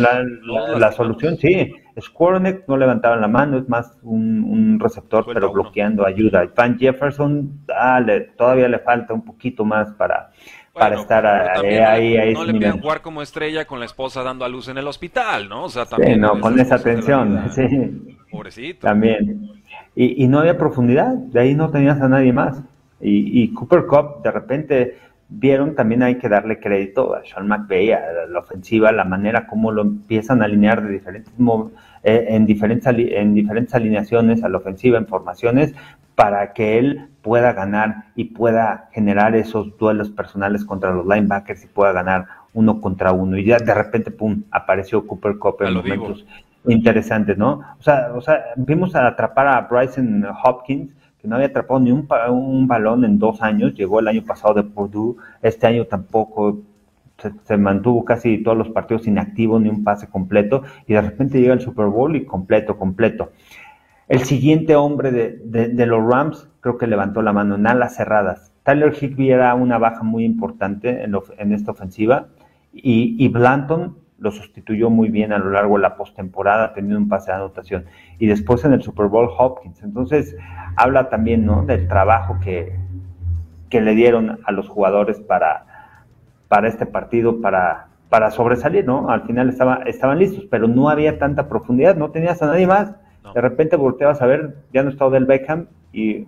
la, 0.79 0.91
solución, 0.93 1.35
sí, 1.35 1.75
Squarneck 1.99 2.65
no 2.69 2.77
levantaban 2.77 3.19
la 3.19 3.27
mano, 3.27 3.57
es 3.57 3.67
más 3.67 3.97
un, 4.03 4.79
receptor, 4.79 5.25
pero 5.33 5.51
bloqueando 5.51 6.05
ayuda. 6.05 6.45
Y 6.45 6.49
Van 6.55 6.79
Jefferson, 6.79 7.59
todavía 8.37 8.69
le 8.69 8.79
falta 8.79 9.13
un 9.13 9.25
poquito 9.25 9.65
más 9.65 9.91
para, 9.93 10.31
para 10.77 10.99
estar 10.99 11.25
ahí, 11.25 12.17
ahí, 12.17 12.33
No 12.33 12.43
le 12.43 12.53
piden 12.53 12.79
jugar 12.81 13.01
como 13.01 13.21
estrella 13.21 13.65
con 13.65 13.79
la 13.79 13.85
esposa 13.85 14.21
dando 14.23 14.43
a 14.45 14.49
luz 14.49 14.67
en 14.67 14.77
el 14.77 14.87
hospital, 14.87 15.47
¿no? 15.47 15.63
O 15.63 15.69
sea, 15.69 15.85
también. 15.85 16.15
Sí, 16.15 16.19
no, 16.19 16.39
con 16.39 16.59
esa 16.59 16.77
tensión, 16.81 17.49
sí. 17.51 18.17
Pobrecito. 18.29 18.85
También. 18.87 19.49
Y, 19.95 20.27
no 20.27 20.39
había 20.39 20.57
profundidad, 20.57 21.13
de 21.13 21.39
ahí 21.39 21.55
no 21.55 21.69
tenías 21.69 22.01
a 22.01 22.09
nadie 22.09 22.33
más. 22.33 22.61
Y, 22.99 23.53
Cooper 23.53 23.85
Cup, 23.85 24.21
de 24.23 24.31
repente, 24.31 24.97
vieron, 25.29 25.75
también 25.75 26.03
hay 26.03 26.15
que 26.15 26.29
darle 26.29 26.59
crédito 26.59 27.15
a 27.15 27.25
Sean 27.25 27.47
McVay, 27.47 27.91
a 27.91 28.25
la 28.29 28.39
ofensiva, 28.39 28.91
la 28.91 29.05
manera 29.05 29.47
como 29.47 29.71
lo 29.71 29.81
empiezan 29.81 30.41
a 30.41 30.45
alinear 30.45 30.83
de 30.83 30.93
diferentes 30.93 31.33
eh, 32.03 32.25
en, 32.29 32.45
diferentes, 32.45 32.93
en 32.95 33.33
diferentes 33.33 33.73
alineaciones 33.73 34.43
a 34.43 34.49
la 34.49 34.57
ofensiva, 34.57 34.97
en 34.97 35.07
formaciones, 35.07 35.73
para 36.15 36.53
que 36.53 36.77
él 36.77 37.09
pueda 37.21 37.53
ganar 37.53 38.05
y 38.15 38.25
pueda 38.25 38.89
generar 38.93 39.35
esos 39.35 39.77
duelos 39.77 40.09
personales 40.09 40.63
contra 40.63 40.91
los 40.91 41.05
linebackers 41.05 41.63
y 41.63 41.67
pueda 41.67 41.91
ganar 41.91 42.27
uno 42.53 42.79
contra 42.79 43.11
uno. 43.11 43.37
Y 43.37 43.45
ya 43.45 43.57
de 43.57 43.73
repente, 43.73 44.11
pum, 44.11 44.43
apareció 44.51 45.05
Cooper 45.05 45.37
Cup 45.37 45.57
en 45.61 45.73
momentos 45.73 46.25
interesante, 46.67 47.35
¿no? 47.35 47.61
O 47.79 47.83
sea, 47.83 48.11
o 48.15 48.21
sea, 48.21 48.43
vimos 48.55 48.95
a 48.95 49.07
atrapar 49.07 49.47
a 49.47 49.61
Bryson 49.61 50.25
Hopkins, 50.43 50.91
no 51.25 51.35
había 51.35 51.47
atrapado 51.47 51.79
ni 51.79 51.91
un, 51.91 52.07
balón 52.67 53.05
en 53.05 53.19
dos 53.19 53.41
años, 53.41 53.73
llegó 53.73 53.99
el 53.99 54.07
año 54.07 54.23
pasado 54.23 54.53
de 54.53 54.63
Purdue, 54.63 55.17
este 55.41 55.67
año 55.67 55.85
tampoco 55.85 56.61
se, 57.45 57.57
mantuvo 57.57 58.03
casi 58.05 58.43
todos 58.43 58.57
los 58.57 58.69
partidos 58.69 59.07
inactivos, 59.07 59.61
ni 59.61 59.69
un 59.69 59.83
pase 59.83 60.07
completo, 60.07 60.63
y 60.87 60.93
de 60.93 61.01
repente 61.01 61.39
llega 61.39 61.53
el 61.53 61.61
Super 61.61 61.87
Bowl 61.87 62.15
y 62.15 62.25
completo, 62.25 62.77
completo. 62.77 63.31
El 64.07 64.19
siguiente 64.19 64.75
hombre 64.75 65.11
de, 65.11 65.85
los 65.85 66.05
Rams 66.05 66.47
creo 66.61 66.77
que 66.77 66.87
levantó 66.87 67.21
la 67.21 67.33
mano 67.33 67.55
en 67.55 67.65
alas 67.65 67.95
cerradas. 67.95 68.53
Tyler 68.63 68.93
Higby 68.93 69.31
era 69.31 69.53
una 69.55 69.77
baja 69.77 70.03
muy 70.03 70.25
importante 70.25 71.03
en, 71.03 71.15
en 71.37 71.53
esta 71.53 71.71
ofensiva 71.71 72.27
y, 72.71 73.15
y 73.17 73.27
Blanton 73.29 74.04
lo 74.17 74.31
sustituyó 74.31 74.89
muy 74.89 75.09
bien 75.09 75.33
a 75.33 75.37
lo 75.37 75.49
largo 75.51 75.75
de 75.75 75.81
la 75.81 75.97
postemporada, 75.97 76.73
teniendo 76.73 76.99
un 76.99 77.09
pase 77.09 77.31
de 77.31 77.37
anotación. 77.37 77.85
Y 78.17 78.27
después 78.27 78.63
en 78.63 78.73
el 78.73 78.81
Super 78.81 79.07
Bowl 79.07 79.29
Hopkins. 79.37 79.83
Entonces, 79.83 80.35
habla 80.77 81.09
también 81.09 81.45
¿no? 81.45 81.65
del 81.65 81.87
trabajo 81.87 82.37
que, 82.41 82.77
que 83.69 83.81
le 83.81 83.93
dieron 83.93 84.39
a 84.45 84.51
los 84.51 84.69
jugadores 84.69 85.19
para, 85.19 85.65
para 86.47 86.67
este 86.67 86.85
partido, 86.85 87.41
para, 87.41 87.87
para 88.09 88.31
sobresalir, 88.31 88.85
¿no? 88.85 89.09
Al 89.09 89.23
final 89.23 89.49
estaba, 89.49 89.81
estaban 89.85 90.19
listos, 90.19 90.45
pero 90.49 90.67
no 90.67 90.89
había 90.89 91.19
tanta 91.19 91.49
profundidad, 91.49 91.95
no 91.95 92.11
tenías 92.11 92.41
a 92.41 92.47
nadie 92.47 92.67
más. 92.67 92.93
De 93.33 93.41
repente 93.41 93.75
volteabas 93.75 94.21
a 94.21 94.27
ver, 94.27 94.55
ya 94.71 94.83
no 94.83 94.89
está 94.89 95.05
Odell 95.05 95.25
Beckham, 95.25 95.67
y 95.91 96.27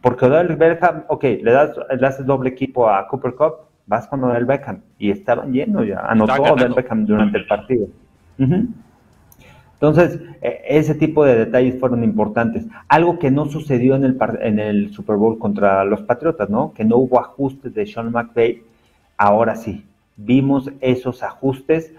porque 0.00 0.24
Odell 0.24 0.56
Beckham, 0.56 1.04
ok, 1.08 1.22
le 1.42 1.52
das, 1.52 1.76
le 1.90 1.96
das 1.98 2.24
doble 2.24 2.50
equipo 2.50 2.88
a 2.88 3.06
Cooper 3.06 3.34
Cup, 3.34 3.54
vas 3.86 4.06
con 4.06 4.22
Odell 4.24 4.44
Beckham 4.44 4.80
y 4.98 5.10
estaban 5.10 5.52
llenos 5.52 5.86
ya, 5.86 6.00
anotó 6.00 6.42
Odell 6.42 6.74
Beckham 6.74 7.04
durante 7.04 7.38
el 7.38 7.46
partido. 7.46 7.86
Entonces, 9.82 10.20
e, 10.40 10.62
ese 10.68 10.94
tipo 10.94 11.24
de 11.24 11.36
detalles 11.36 11.78
fueron 11.80 12.04
importantes. 12.04 12.64
Algo 12.88 13.18
que 13.18 13.30
no 13.30 13.46
sucedió 13.46 13.96
en 13.96 14.04
el, 14.04 14.18
en 14.40 14.58
el 14.60 14.92
Super 14.92 15.16
Bowl 15.16 15.38
contra 15.38 15.84
los 15.84 16.02
Patriotas, 16.02 16.48
¿no? 16.48 16.72
Que 16.72 16.84
no 16.84 16.98
hubo 16.98 17.18
ajustes 17.18 17.74
de 17.74 17.84
Sean 17.86 18.12
McVay. 18.12 18.62
Ahora 19.16 19.56
sí, 19.56 19.84
vimos 20.16 20.70
esos 20.80 21.22
ajustes 21.22 21.92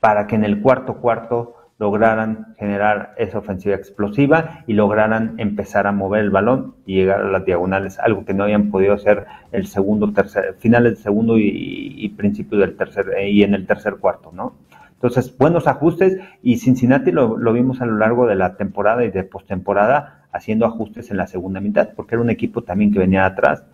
para 0.00 0.26
que 0.26 0.36
en 0.36 0.44
el 0.44 0.60
cuarto 0.60 0.94
cuarto 0.94 1.54
lograran 1.78 2.54
generar 2.58 3.14
esa 3.18 3.38
ofensiva 3.38 3.74
explosiva 3.74 4.64
y 4.66 4.74
lograran 4.74 5.34
empezar 5.38 5.86
a 5.86 5.92
mover 5.92 6.22
el 6.22 6.30
balón 6.30 6.76
y 6.86 6.96
llegar 6.96 7.22
a 7.22 7.30
las 7.30 7.44
diagonales, 7.44 7.98
algo 7.98 8.24
que 8.24 8.34
no 8.34 8.44
habían 8.44 8.70
podido 8.70 8.94
hacer 8.94 9.26
el 9.50 9.66
segundo, 9.66 10.12
tercer, 10.12 10.54
finales 10.58 10.94
del 10.94 11.02
segundo 11.02 11.38
y, 11.38 12.08
principio 12.16 12.58
del 12.58 12.76
tercer 12.76 13.12
eh, 13.16 13.30
y 13.30 13.42
en 13.42 13.54
el 13.54 13.66
tercer 13.66 13.96
cuarto, 13.96 14.30
¿no? 14.32 14.54
Entonces, 14.92 15.36
buenos 15.36 15.66
ajustes 15.66 16.18
y 16.42 16.58
Cincinnati 16.58 17.10
lo, 17.10 17.36
lo 17.36 17.52
vimos 17.52 17.80
a 17.80 17.86
lo 17.86 17.96
largo 17.96 18.26
de 18.26 18.36
la 18.36 18.56
temporada 18.56 19.04
y 19.04 19.10
de 19.10 19.24
postemporada 19.24 20.26
haciendo 20.30 20.66
ajustes 20.66 21.10
en 21.10 21.16
la 21.16 21.26
segunda 21.26 21.60
mitad, 21.60 21.90
porque 21.96 22.14
era 22.14 22.22
un 22.22 22.30
equipo 22.30 22.62
también 22.62 22.92
que 22.92 23.00
venía 23.00 23.26
atrás 23.26 23.64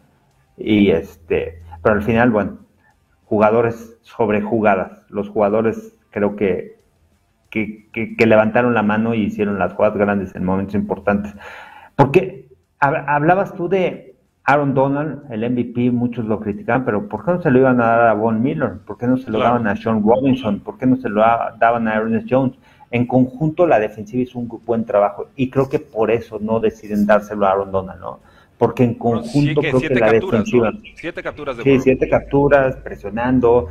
y 0.56 0.90
este, 0.90 1.62
pero 1.82 1.94
al 1.94 2.02
final, 2.02 2.30
bueno, 2.30 2.58
jugadores 3.24 3.98
sobre 4.02 4.40
jugadas, 4.40 5.04
los 5.10 5.28
jugadores 5.28 5.96
creo 6.10 6.34
que 6.34 6.77
que, 7.50 8.14
levantaron 8.26 8.74
la 8.74 8.82
mano 8.82 9.14
y 9.14 9.22
hicieron 9.22 9.58
las 9.58 9.72
jugadas 9.72 9.96
grandes 9.96 10.34
en 10.34 10.44
momentos 10.44 10.74
importantes. 10.74 11.34
Porque 11.96 12.48
hablabas 12.80 13.54
tú 13.54 13.68
de 13.68 14.16
Aaron 14.44 14.74
Donald, 14.74 15.30
el 15.30 15.48
MVP, 15.50 15.90
muchos 15.90 16.24
lo 16.24 16.40
criticaban, 16.40 16.84
pero 16.84 17.08
¿por 17.08 17.24
qué 17.24 17.32
no 17.32 17.42
se 17.42 17.50
lo 17.50 17.58
iban 17.58 17.80
a 17.80 17.86
dar 17.86 18.08
a 18.08 18.14
Von 18.14 18.42
Miller? 18.42 18.78
¿Por 18.86 18.96
qué 18.96 19.06
no 19.06 19.16
se 19.16 19.30
lo 19.30 19.40
daban 19.40 19.66
a 19.66 19.76
Sean 19.76 20.02
Robinson? 20.02 20.60
¿Por 20.60 20.78
qué 20.78 20.86
no 20.86 20.96
se 20.96 21.08
lo 21.08 21.20
daban 21.20 21.88
a 21.88 21.94
Ernest 21.94 22.28
Jones? 22.30 22.56
En 22.90 23.06
conjunto 23.06 23.66
la 23.66 23.78
defensiva 23.78 24.22
hizo 24.22 24.38
un 24.38 24.48
buen 24.64 24.86
trabajo 24.86 25.28
y 25.36 25.50
creo 25.50 25.68
que 25.68 25.78
por 25.78 26.10
eso 26.10 26.38
no 26.40 26.60
deciden 26.60 27.04
dárselo 27.04 27.46
a 27.46 27.50
Aaron 27.50 27.70
Donald, 27.70 28.00
¿no? 28.00 28.20
Porque 28.56 28.84
en 28.84 28.94
conjunto 28.94 29.60
creo 29.60 29.80
que 29.80 29.94
la 29.94 30.12
defensiva... 30.12 30.72
Siete 30.94 31.22
capturas 31.22 31.58
de 31.58 31.62
Sí, 31.62 31.80
siete 31.80 32.08
capturas, 32.08 32.76
presionando, 32.76 33.68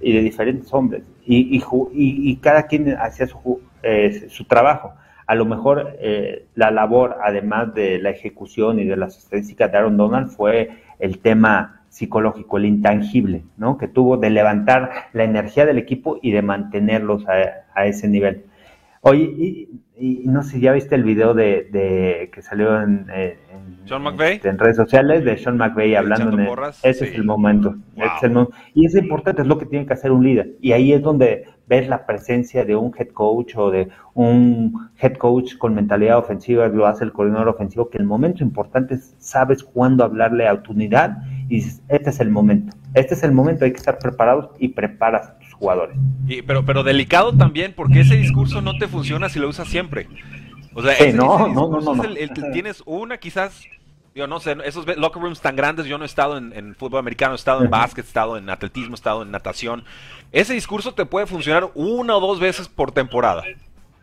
y 0.00 0.12
de 0.12 0.20
diferentes 0.22 0.72
hombres, 0.72 1.02
y, 1.24 1.56
y, 1.56 1.62
y 1.92 2.36
cada 2.36 2.64
quien 2.64 2.96
hacía 2.98 3.26
su, 3.26 3.60
eh, 3.82 4.28
su 4.28 4.44
trabajo. 4.44 4.94
A 5.26 5.34
lo 5.36 5.44
mejor 5.44 5.96
eh, 6.00 6.46
la 6.56 6.70
labor, 6.72 7.18
además 7.22 7.72
de 7.72 7.98
la 8.00 8.10
ejecución 8.10 8.80
y 8.80 8.84
de 8.84 8.96
las 8.96 9.16
estadísticas 9.16 9.70
de 9.70 9.78
Aaron 9.78 9.96
Donald, 9.96 10.30
fue 10.30 10.70
el 10.98 11.20
tema 11.20 11.82
psicológico, 11.88 12.58
el 12.58 12.64
intangible, 12.64 13.44
¿no? 13.56 13.78
Que 13.78 13.86
tuvo 13.86 14.16
de 14.16 14.30
levantar 14.30 14.90
la 15.12 15.24
energía 15.24 15.66
del 15.66 15.78
equipo 15.78 16.18
y 16.20 16.32
de 16.32 16.42
mantenerlos 16.42 17.28
a, 17.28 17.32
a 17.74 17.86
ese 17.86 18.08
nivel. 18.08 18.44
Oye, 19.02 19.22
y, 19.22 19.68
y, 20.00 20.22
no 20.26 20.42
sé, 20.42 20.60
¿ya 20.60 20.72
viste 20.72 20.94
el 20.94 21.04
video 21.04 21.34
de, 21.34 21.68
de 21.70 22.30
que 22.32 22.40
salió 22.40 22.80
en, 22.80 23.06
en, 23.10 23.36
en, 23.86 24.58
redes 24.58 24.76
sociales 24.76 25.24
de 25.24 25.36
Sean 25.36 25.58
McVay 25.58 25.94
hablando 25.94 26.38
en 26.38 26.48
ese 26.82 27.04
es 27.04 27.14
el 27.14 27.24
momento, 27.24 27.76
y 28.74 28.86
es 28.86 28.94
importante, 28.94 29.42
es 29.42 29.48
lo 29.48 29.58
que 29.58 29.66
tiene 29.66 29.84
que 29.84 29.92
hacer 29.92 30.10
un 30.10 30.24
líder. 30.24 30.56
Y 30.60 30.72
ahí 30.72 30.92
es 30.92 31.02
donde 31.02 31.44
ves 31.66 31.86
la 31.88 32.06
presencia 32.06 32.64
de 32.64 32.76
un 32.76 32.92
head 32.98 33.08
coach 33.08 33.54
o 33.56 33.70
de 33.70 33.88
un 34.14 34.90
head 35.00 35.14
coach 35.14 35.56
con 35.58 35.74
mentalidad 35.74 36.18
ofensiva, 36.18 36.66
lo 36.68 36.86
hace 36.86 37.04
el 37.04 37.12
coordinador 37.12 37.48
ofensivo, 37.48 37.90
que 37.90 37.98
el 37.98 38.06
momento 38.06 38.42
importante 38.42 38.94
es, 38.94 39.14
sabes 39.18 39.62
cuándo 39.62 40.02
hablarle 40.02 40.48
a 40.48 40.62
tu 40.62 40.72
unidad 40.72 41.18
y 41.48 41.56
dices, 41.56 41.82
este 41.88 42.10
es 42.10 42.20
el 42.20 42.30
momento, 42.30 42.74
este 42.94 43.14
es 43.14 43.22
el 43.22 43.32
momento, 43.32 43.64
hay 43.66 43.72
que 43.72 43.78
estar 43.78 43.98
preparados 43.98 44.50
y 44.58 44.68
preparas 44.68 45.34
jugadores. 45.60 45.96
Y, 46.26 46.42
pero, 46.42 46.64
pero 46.64 46.82
delicado 46.82 47.32
también, 47.32 47.72
porque 47.76 48.00
ese 48.00 48.16
discurso 48.16 48.60
no 48.60 48.76
te 48.76 48.88
funciona 48.88 49.28
si 49.28 49.38
lo 49.38 49.48
usas 49.48 49.68
siempre. 49.68 50.08
O 50.74 50.82
sea, 50.82 50.94
no, 51.12 51.48
no, 51.48 51.80
no, 51.80 52.02
el, 52.02 52.30
tienes 52.52 52.82
una, 52.86 53.18
quizás, 53.18 53.64
yo 54.14 54.26
no 54.26 54.40
sé, 54.40 54.56
esos 54.64 54.86
locker 54.96 55.22
rooms 55.22 55.40
tan 55.40 55.56
grandes, 55.56 55.86
yo 55.86 55.98
no 55.98 56.04
he 56.04 56.06
estado 56.06 56.38
en, 56.38 56.74
fútbol 56.76 57.00
americano, 57.00 57.32
he 57.32 57.36
estado 57.36 57.62
en 57.62 57.70
básquet, 57.70 58.04
he 58.04 58.08
estado 58.08 58.36
en 58.36 58.48
atletismo, 58.48 58.92
he 58.92 58.94
estado 58.94 59.22
en 59.22 59.30
natación. 59.30 59.84
Ese 60.32 60.54
discurso 60.54 60.94
te 60.94 61.06
puede 61.06 61.26
funcionar 61.26 61.70
una 61.74 62.16
o 62.16 62.20
dos 62.20 62.40
veces 62.40 62.68
por 62.68 62.92
temporada. 62.92 63.42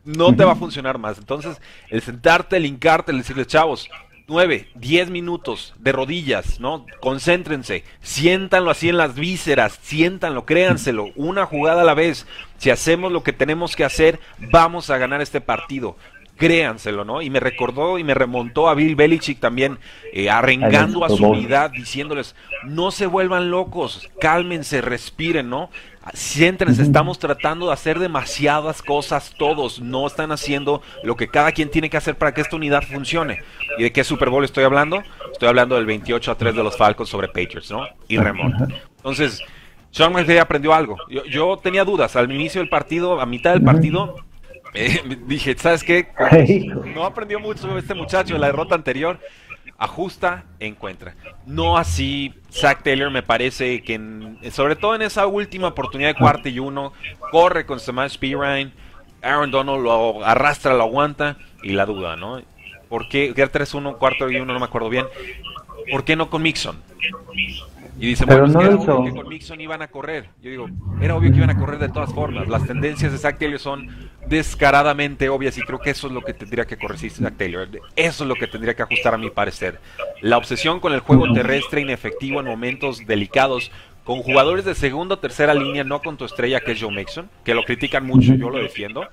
No 0.03 0.33
te 0.35 0.45
va 0.45 0.53
a 0.53 0.55
funcionar 0.55 0.97
más. 0.97 1.17
Entonces, 1.17 1.59
el 1.89 2.01
sentarte, 2.01 2.57
el 2.57 2.65
hincarte, 2.65 3.11
el 3.11 3.17
decirle, 3.17 3.45
chavos, 3.45 3.89
9, 4.29 4.67
10 4.75 5.09
minutos 5.09 5.73
de 5.79 5.93
rodillas, 5.93 6.59
¿no? 6.59 6.85
Concéntrense, 6.99 7.85
siéntanlo 8.01 8.71
así 8.71 8.89
en 8.89 8.97
las 8.97 9.15
vísceras, 9.15 9.79
siéntanlo, 9.81 10.45
créanselo, 10.45 11.11
una 11.15 11.45
jugada 11.45 11.83
a 11.83 11.85
la 11.85 11.93
vez. 11.93 12.27
Si 12.57 12.69
hacemos 12.69 13.09
lo 13.13 13.23
que 13.23 13.31
tenemos 13.31 13.77
que 13.77 13.85
hacer, 13.85 14.19
vamos 14.51 14.89
a 14.89 14.97
ganar 14.97 15.21
este 15.21 15.39
partido. 15.39 15.95
Créanselo, 16.37 17.03
¿no? 17.03 17.21
Y 17.21 17.29
me 17.29 17.39
recordó 17.39 17.97
y 17.97 18.03
me 18.03 18.13
remontó 18.13 18.69
a 18.69 18.75
Bill 18.75 18.95
Belichick 18.95 19.39
también, 19.39 19.79
eh, 20.13 20.29
arrengando 20.29 21.03
a 21.03 21.09
su 21.09 21.25
unidad, 21.25 21.71
diciéndoles, 21.71 22.35
no 22.63 22.91
se 22.91 23.07
vuelvan 23.07 23.49
locos, 23.49 24.09
cálmense, 24.19 24.81
respiren, 24.81 25.49
¿no? 25.49 25.69
Siéntense, 26.13 26.83
estamos 26.83 27.19
tratando 27.19 27.67
de 27.67 27.73
hacer 27.73 27.99
demasiadas 27.99 28.81
cosas 28.81 29.33
todos, 29.37 29.81
no 29.81 30.07
están 30.07 30.31
haciendo 30.31 30.81
lo 31.03 31.17
que 31.17 31.27
cada 31.27 31.51
quien 31.51 31.69
tiene 31.69 31.89
que 31.89 31.97
hacer 31.97 32.15
para 32.15 32.33
que 32.33 32.41
esta 32.41 32.55
unidad 32.55 32.83
funcione. 32.83 33.41
¿Y 33.77 33.83
de 33.83 33.91
qué 33.91 34.03
Super 34.03 34.29
Bowl 34.29 34.45
estoy 34.45 34.63
hablando? 34.63 35.03
Estoy 35.31 35.49
hablando 35.49 35.75
del 35.75 35.85
28 35.85 36.31
a 36.31 36.35
3 36.35 36.55
de 36.55 36.63
los 36.63 36.77
Falcons 36.77 37.09
sobre 37.09 37.27
Patriots, 37.27 37.71
¿no? 37.71 37.85
Y 38.07 38.17
remonta. 38.17 38.67
Entonces, 38.97 39.43
Sean 39.91 40.13
McVay 40.13 40.37
aprendió 40.37 40.73
algo. 40.73 40.97
Yo, 41.29 41.57
tenía 41.57 41.83
dudas 41.83 42.15
al 42.15 42.31
inicio 42.31 42.61
del 42.61 42.69
partido, 42.69 43.19
a 43.19 43.25
mitad 43.25 43.53
del 43.53 43.63
partido, 43.63 44.15
eh, 44.73 45.01
dije, 45.25 45.55
¿sabes 45.57 45.83
qué? 45.83 46.09
No 46.93 47.05
aprendió 47.05 47.39
mucho 47.39 47.77
este 47.77 47.93
muchacho 47.93 48.33
de 48.33 48.39
la 48.39 48.47
derrota 48.47 48.75
anterior 48.75 49.19
ajusta, 49.77 50.45
encuentra. 50.59 51.15
No 51.45 51.77
así, 51.77 52.33
Zach 52.51 52.81
Taylor 52.83 53.11
me 53.11 53.23
parece 53.23 53.81
que, 53.83 53.99
sobre 54.51 54.75
todo 54.75 54.95
en 54.95 55.03
esa 55.03 55.27
última 55.27 55.67
oportunidad 55.67 56.09
de 56.09 56.15
cuarto 56.15 56.49
y 56.49 56.59
uno, 56.59 56.93
corre 57.31 57.65
con 57.65 57.79
Samash 57.79 58.17
Pirine, 58.17 58.71
Aaron 59.21 59.51
Donald 59.51 59.83
lo 59.83 60.25
arrastra, 60.25 60.73
lo 60.73 60.83
aguanta 60.83 61.37
y 61.63 61.71
la 61.73 61.85
duda, 61.85 62.15
¿no? 62.15 62.41
¿Por 62.89 63.07
qué? 63.09 63.33
3-1, 63.33 63.97
cuarto 63.97 64.29
y 64.29 64.37
uno, 64.37 64.53
no 64.53 64.59
me 64.59 64.65
acuerdo 64.65 64.89
bien. 64.89 65.05
¿Por 65.91 66.03
qué 66.03 66.15
no 66.15 66.29
con 66.29 66.41
Mixon? 66.41 66.81
Y 67.99 68.07
dice, 68.07 68.25
bueno, 68.25 68.45
es 68.45 68.55
que 68.55 68.63
era 68.63 68.75
obvio 68.75 69.03
que 69.05 69.19
con 69.19 69.27
Mixon 69.27 69.59
iban 69.59 69.81
a 69.81 69.87
correr. 69.87 70.29
Yo 70.41 70.51
digo, 70.51 70.69
era 71.01 71.15
obvio 71.15 71.31
que 71.31 71.37
iban 71.37 71.49
a 71.49 71.57
correr 71.57 71.79
de 71.79 71.89
todas 71.89 72.13
formas. 72.13 72.47
Las 72.47 72.65
tendencias 72.67 73.11
de 73.11 73.17
Zach 73.17 73.39
Taylor 73.39 73.59
son 73.59 74.11
descaradamente 74.27 75.29
obvias 75.29 75.57
y 75.57 75.61
creo 75.61 75.79
que 75.79 75.89
eso 75.89 76.07
es 76.07 76.13
lo 76.13 76.21
que 76.21 76.33
tendría 76.33 76.65
que 76.65 76.77
corregir 76.77 77.09
Zach 77.09 77.35
Taylor. 77.37 77.67
Eso 77.95 78.23
es 78.23 78.27
lo 78.27 78.35
que 78.35 78.45
tendría 78.45 78.75
que 78.75 78.83
ajustar 78.83 79.15
a 79.15 79.17
mi 79.17 79.31
parecer. 79.31 79.79
La 80.21 80.37
obsesión 80.37 80.79
con 80.79 80.93
el 80.93 80.99
juego 80.99 81.33
terrestre 81.33 81.81
inefectivo 81.81 82.39
en 82.39 82.45
momentos 82.45 83.05
delicados, 83.07 83.71
con 84.03 84.21
jugadores 84.21 84.63
de 84.63 84.75
segunda 84.75 85.15
o 85.15 85.19
tercera 85.19 85.55
línea, 85.55 85.83
no 85.83 86.01
con 86.01 86.17
tu 86.17 86.25
estrella 86.25 86.59
que 86.59 86.73
es 86.73 86.81
Joe 86.81 86.93
Mixon, 86.93 87.29
que 87.43 87.55
lo 87.55 87.63
critican 87.63 88.05
mucho, 88.05 88.35
yo 88.35 88.51
lo 88.51 88.59
defiendo. 88.59 89.07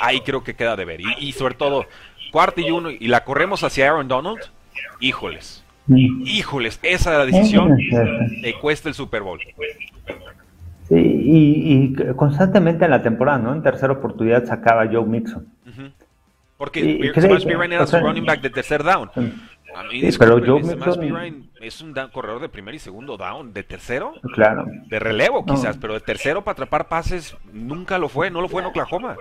Ahí 0.00 0.20
creo 0.20 0.44
que 0.44 0.54
queda 0.54 0.76
de 0.76 0.84
ver. 0.84 1.00
Y, 1.00 1.06
y 1.18 1.32
sobre 1.32 1.54
todo, 1.54 1.86
cuarto 2.30 2.60
y 2.60 2.70
uno, 2.70 2.90
y 2.90 3.08
la 3.08 3.24
corremos 3.24 3.64
hacia 3.64 3.88
Aaron 3.88 4.08
Donald, 4.08 4.40
híjoles 5.00 5.61
Híjoles, 5.88 6.78
esa 6.82 7.18
la 7.18 7.26
decisión 7.26 7.76
le 7.76 8.54
cuesta 8.60 8.88
el 8.88 8.94
Super 8.94 9.22
Bowl. 9.22 9.40
Sí, 10.88 10.94
y, 10.96 11.94
constantemente 12.14 12.84
en 12.84 12.90
la 12.90 13.02
temporada, 13.02 13.38
¿no? 13.38 13.52
En 13.52 13.62
tercera 13.62 13.92
oportunidad 13.92 14.44
sacaba 14.44 14.86
Joe 14.86 15.04
Mixon. 15.04 15.46
Porque 16.56 17.12
Smash 17.14 17.46
era 17.46 17.86
su 17.86 17.98
running 17.98 18.24
back 18.24 18.40
de 18.40 18.50
tercer 18.50 18.84
down. 18.84 19.10
A 19.74 19.84
mí, 19.84 20.02
pero 20.18 20.38
Joe 20.44 20.62
Mixon 20.62 21.48
es 21.60 21.80
un 21.80 21.94
corredor 22.12 22.40
de 22.40 22.48
primer 22.48 22.74
y 22.74 22.78
segundo 22.78 23.16
down. 23.16 23.52
¿De 23.52 23.64
tercero? 23.64 24.12
Claro. 24.34 24.66
De 24.88 24.98
relevo 24.98 25.44
quizás, 25.44 25.78
pero 25.78 25.94
de 25.94 26.00
tercero 26.00 26.42
para 26.44 26.52
atrapar 26.52 26.88
pases 26.88 27.36
nunca 27.52 27.98
lo 27.98 28.08
fue, 28.08 28.30
no 28.30 28.40
lo 28.40 28.48
fue 28.48 28.62
en 28.62 28.68
Oklahoma. 28.68 29.16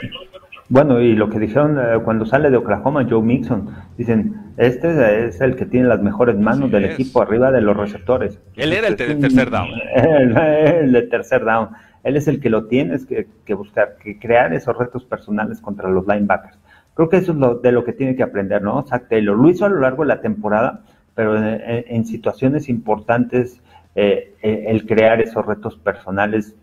Bueno, 0.71 1.01
y 1.01 1.15
lo 1.15 1.29
que 1.29 1.37
dijeron 1.37 1.77
eh, 1.77 1.99
cuando 2.01 2.25
sale 2.25 2.49
de 2.49 2.55
Oklahoma, 2.55 3.05
Joe 3.07 3.21
Mixon, 3.21 3.75
dicen, 3.97 4.53
este 4.55 5.27
es 5.27 5.41
el 5.41 5.57
que 5.57 5.65
tiene 5.65 5.89
las 5.89 6.01
mejores 6.01 6.37
manos 6.37 6.71
del 6.71 6.85
equipo 6.85 7.21
arriba 7.21 7.51
de 7.51 7.59
los 7.59 7.75
receptores. 7.75 8.39
Él 8.55 8.71
era 8.71 8.87
el 8.87 8.95
de 8.95 9.15
tercer 9.15 9.49
down. 9.49 9.67
El, 9.97 10.93
de 10.93 11.01
tercer 11.01 11.43
down. 11.43 11.71
Él 12.03 12.15
es 12.15 12.29
el 12.29 12.39
que 12.39 12.49
lo 12.49 12.67
tienes 12.67 13.05
que, 13.05 13.53
buscar, 13.53 13.97
que 14.01 14.17
crear 14.17 14.53
esos 14.53 14.77
retos 14.77 15.03
personales 15.03 15.59
contra 15.59 15.89
los 15.89 16.07
linebackers. 16.07 16.57
Creo 16.93 17.09
que 17.09 17.17
eso 17.17 17.33
es 17.33 17.37
lo, 17.37 17.55
de 17.55 17.73
lo 17.73 17.83
que 17.83 17.91
tiene 17.91 18.15
que 18.15 18.23
aprender, 18.23 18.61
¿no? 18.61 18.81
Zach 18.87 19.09
Taylor 19.09 19.37
lo 19.37 19.49
hizo 19.49 19.65
a 19.65 19.69
lo 19.69 19.81
largo 19.81 20.03
de 20.03 20.07
la 20.07 20.21
temporada, 20.21 20.83
pero 21.13 21.37
en, 21.37 22.05
situaciones 22.05 22.69
importantes 22.69 23.61
eh, 23.95 24.35
eh, 24.41 24.63
el 24.69 24.85
crear 24.85 25.19
esos 25.19 25.45
retos 25.45 25.75
personales 25.75 26.55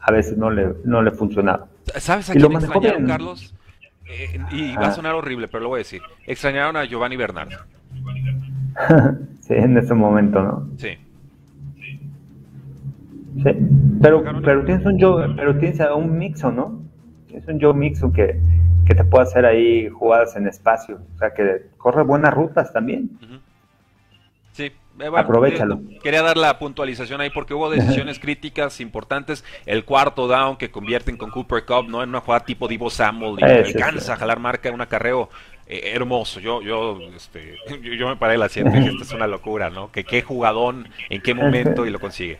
a 0.00 0.12
veces 0.12 0.38
no 0.38 0.48
le, 0.48 0.74
no 0.84 1.02
le 1.02 1.10
funcionaba. 1.10 1.66
¿Sabes 1.98 2.30
a 2.30 2.34
quién 2.34 2.52
extrañaron, 2.52 3.06
Carlos? 3.06 3.54
Eh, 4.08 4.38
y 4.52 4.76
va 4.76 4.86
a 4.86 4.88
ah. 4.88 4.92
sonar 4.92 5.14
horrible, 5.14 5.48
pero 5.48 5.64
lo 5.64 5.68
voy 5.70 5.78
a 5.78 5.78
decir. 5.78 6.00
Extrañaron 6.26 6.76
a 6.76 6.84
Giovanni 6.84 7.16
Bernardo. 7.16 7.56
sí, 9.40 9.54
en 9.54 9.76
ese 9.76 9.94
momento, 9.94 10.42
¿no? 10.42 10.68
Sí. 10.76 10.90
Sí, 13.42 13.50
pero, 14.00 14.24
pero 14.42 14.64
tienes 14.64 14.86
un 14.86 14.98
Joe, 14.98 15.34
pero 15.36 15.58
tienes 15.58 15.80
un 15.94 16.16
Mixon, 16.18 16.56
¿no? 16.56 16.80
Es 17.32 17.46
un 17.48 17.60
Joe 17.60 17.74
Mixon 17.74 18.12
que, 18.12 18.40
que 18.86 18.94
te 18.94 19.04
puede 19.04 19.24
hacer 19.24 19.44
ahí 19.44 19.88
jugadas 19.88 20.36
en 20.36 20.46
espacio, 20.46 21.00
o 21.14 21.18
sea 21.18 21.34
que 21.34 21.66
corre 21.76 22.02
buenas 22.02 22.32
rutas 22.32 22.72
también. 22.72 23.10
Sí, 24.56 24.72
Eh, 24.98 25.10
Aprovechalo. 25.14 25.80
Quería 26.02 26.22
dar 26.22 26.38
la 26.38 26.58
puntualización 26.58 27.20
ahí 27.20 27.28
porque 27.28 27.52
hubo 27.52 27.68
decisiones 27.68 28.18
críticas 28.20 28.80
importantes. 28.80 29.44
El 29.66 29.84
cuarto 29.84 30.26
down 30.26 30.56
que 30.56 30.70
convierten 30.70 31.18
con 31.18 31.30
Cooper 31.30 31.66
Cup, 31.66 31.86
¿no? 31.88 32.02
En 32.02 32.08
una 32.08 32.20
jugada 32.20 32.46
tipo 32.46 32.66
Divo 32.66 32.88
Samuel 32.88 33.36
y 33.38 33.44
alcanza 33.44 34.14
a 34.14 34.16
jalar 34.16 34.38
marca 34.38 34.70
en 34.70 34.74
un 34.74 34.80
acarreo 34.80 35.28
eh, 35.66 35.92
hermoso. 35.92 36.40
Yo, 36.40 36.62
yo, 36.62 36.98
este, 37.14 37.56
yo, 37.98 38.08
me 38.08 38.16
paré 38.16 38.38
la 38.38 38.48
siete 38.48 38.70
que 38.70 38.88
esto 38.88 39.02
es 39.02 39.12
una 39.12 39.26
locura, 39.26 39.68
¿no? 39.68 39.92
Que 39.92 40.04
qué 40.04 40.22
jugadón, 40.22 40.88
en 41.10 41.20
qué 41.20 41.34
momento 41.34 41.84
y 41.84 41.90
lo 41.90 42.00
consigue. 42.00 42.38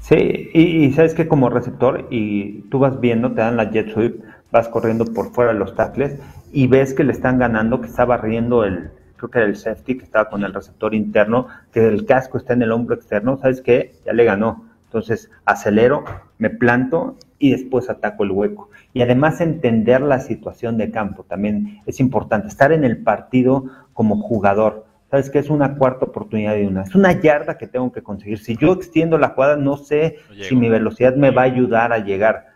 Sí, 0.00 0.50
y, 0.52 0.90
sabes 0.94 1.14
que 1.14 1.28
como 1.28 1.48
receptor, 1.48 2.08
y 2.10 2.62
tú 2.62 2.80
vas 2.80 3.00
viendo, 3.00 3.30
te 3.30 3.40
dan 3.40 3.56
la 3.56 3.70
jet 3.70 3.94
sweep, 3.94 4.20
vas 4.50 4.66
corriendo 4.66 5.04
por 5.04 5.32
fuera 5.32 5.52
de 5.52 5.60
los 5.60 5.76
tackles 5.76 6.18
y 6.52 6.66
ves 6.66 6.92
que 6.92 7.04
le 7.04 7.12
están 7.12 7.38
ganando, 7.38 7.80
que 7.80 7.86
está 7.86 8.04
barriendo 8.04 8.64
el, 8.64 8.90
creo 9.22 9.30
que 9.30 9.38
era 9.38 9.46
el 9.46 9.56
safety, 9.56 9.98
que 9.98 10.04
estaba 10.04 10.28
con 10.28 10.42
el 10.42 10.52
receptor 10.52 10.94
interno, 10.94 11.46
que 11.70 11.86
el 11.86 12.06
casco 12.06 12.38
está 12.38 12.54
en 12.54 12.62
el 12.62 12.72
hombro 12.72 12.96
externo, 12.96 13.38
¿sabes 13.38 13.60
qué? 13.60 13.92
Ya 14.04 14.12
le 14.12 14.24
ganó. 14.24 14.64
Entonces 14.86 15.30
acelero, 15.44 16.04
me 16.38 16.50
planto 16.50 17.16
y 17.38 17.52
después 17.52 17.88
ataco 17.88 18.24
el 18.24 18.32
hueco. 18.32 18.70
Y 18.92 19.00
además 19.00 19.40
entender 19.40 20.00
la 20.00 20.18
situación 20.18 20.76
de 20.76 20.90
campo 20.90 21.22
también 21.22 21.80
es 21.86 22.00
importante. 22.00 22.48
Estar 22.48 22.72
en 22.72 22.84
el 22.84 22.98
partido 22.98 23.66
como 23.92 24.20
jugador. 24.20 24.86
¿Sabes 25.08 25.30
qué? 25.30 25.38
Es 25.38 25.50
una 25.50 25.76
cuarta 25.76 26.06
oportunidad 26.06 26.54
de 26.54 26.66
una. 26.66 26.82
Es 26.82 26.94
una 26.94 27.12
yarda 27.12 27.56
que 27.56 27.68
tengo 27.68 27.92
que 27.92 28.02
conseguir. 28.02 28.38
Si 28.38 28.56
yo 28.56 28.72
extiendo 28.72 29.18
la 29.18 29.28
jugada, 29.28 29.56
no 29.56 29.76
sé 29.76 30.16
si 30.40 30.56
mi 30.56 30.68
velocidad 30.68 31.14
me 31.14 31.30
va 31.30 31.42
a 31.42 31.44
ayudar 31.44 31.92
a 31.92 31.98
llegar. 31.98 32.46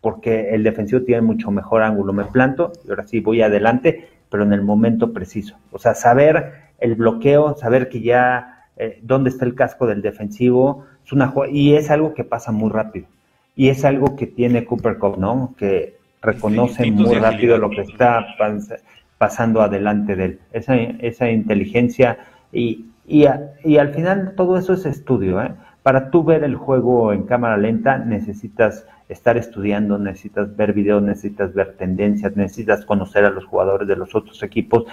Porque 0.00 0.50
el 0.50 0.64
defensivo 0.64 1.02
tiene 1.02 1.22
mucho 1.22 1.50
mejor 1.50 1.82
ángulo. 1.82 2.12
Me 2.12 2.24
planto 2.24 2.72
y 2.84 2.90
ahora 2.90 3.06
sí 3.06 3.20
voy 3.20 3.40
adelante 3.40 4.08
pero 4.32 4.44
en 4.44 4.54
el 4.54 4.62
momento 4.62 5.12
preciso. 5.12 5.58
O 5.70 5.78
sea, 5.78 5.94
saber 5.94 6.54
el 6.80 6.94
bloqueo, 6.94 7.54
saber 7.54 7.90
que 7.90 8.00
ya 8.00 8.64
eh, 8.78 8.98
dónde 9.02 9.28
está 9.28 9.44
el 9.44 9.54
casco 9.54 9.86
del 9.86 10.00
defensivo, 10.00 10.86
es 11.04 11.12
una 11.12 11.32
y 11.50 11.74
es 11.74 11.90
algo 11.90 12.14
que 12.14 12.24
pasa 12.24 12.50
muy 12.50 12.70
rápido. 12.70 13.06
Y 13.54 13.68
es 13.68 13.84
algo 13.84 14.16
que 14.16 14.26
tiene 14.26 14.64
Cooper 14.64 14.96
Cup, 14.96 15.18
¿no? 15.18 15.54
Que 15.58 15.98
reconoce 16.22 16.90
muy 16.90 17.14
rápido 17.16 17.58
lo 17.58 17.68
que 17.68 17.82
está 17.82 18.24
pasando 19.18 19.60
adelante 19.60 20.16
de 20.16 20.24
él. 20.24 20.40
Esa, 20.52 20.76
esa 20.76 21.30
inteligencia 21.30 22.16
y, 22.50 22.86
y, 23.06 23.26
y, 23.64 23.76
al 23.76 23.92
final 23.92 24.32
todo 24.34 24.56
eso 24.56 24.72
es 24.72 24.86
estudio. 24.86 25.42
¿eh? 25.42 25.52
Para 25.82 26.10
tú 26.10 26.22
ver 26.22 26.44
el 26.44 26.54
juego 26.54 27.12
en 27.12 27.24
cámara 27.24 27.56
lenta 27.56 27.98
necesitas 27.98 28.86
estar 29.08 29.36
estudiando, 29.36 29.98
necesitas 29.98 30.56
ver 30.56 30.72
videos, 30.72 31.02
necesitas 31.02 31.52
ver 31.54 31.76
tendencias, 31.76 32.36
necesitas 32.36 32.84
conocer 32.84 33.24
a 33.24 33.30
los 33.30 33.44
jugadores 33.44 33.86
de 33.88 33.96
los 33.96 34.14
otros 34.14 34.42
equipos, 34.42 34.84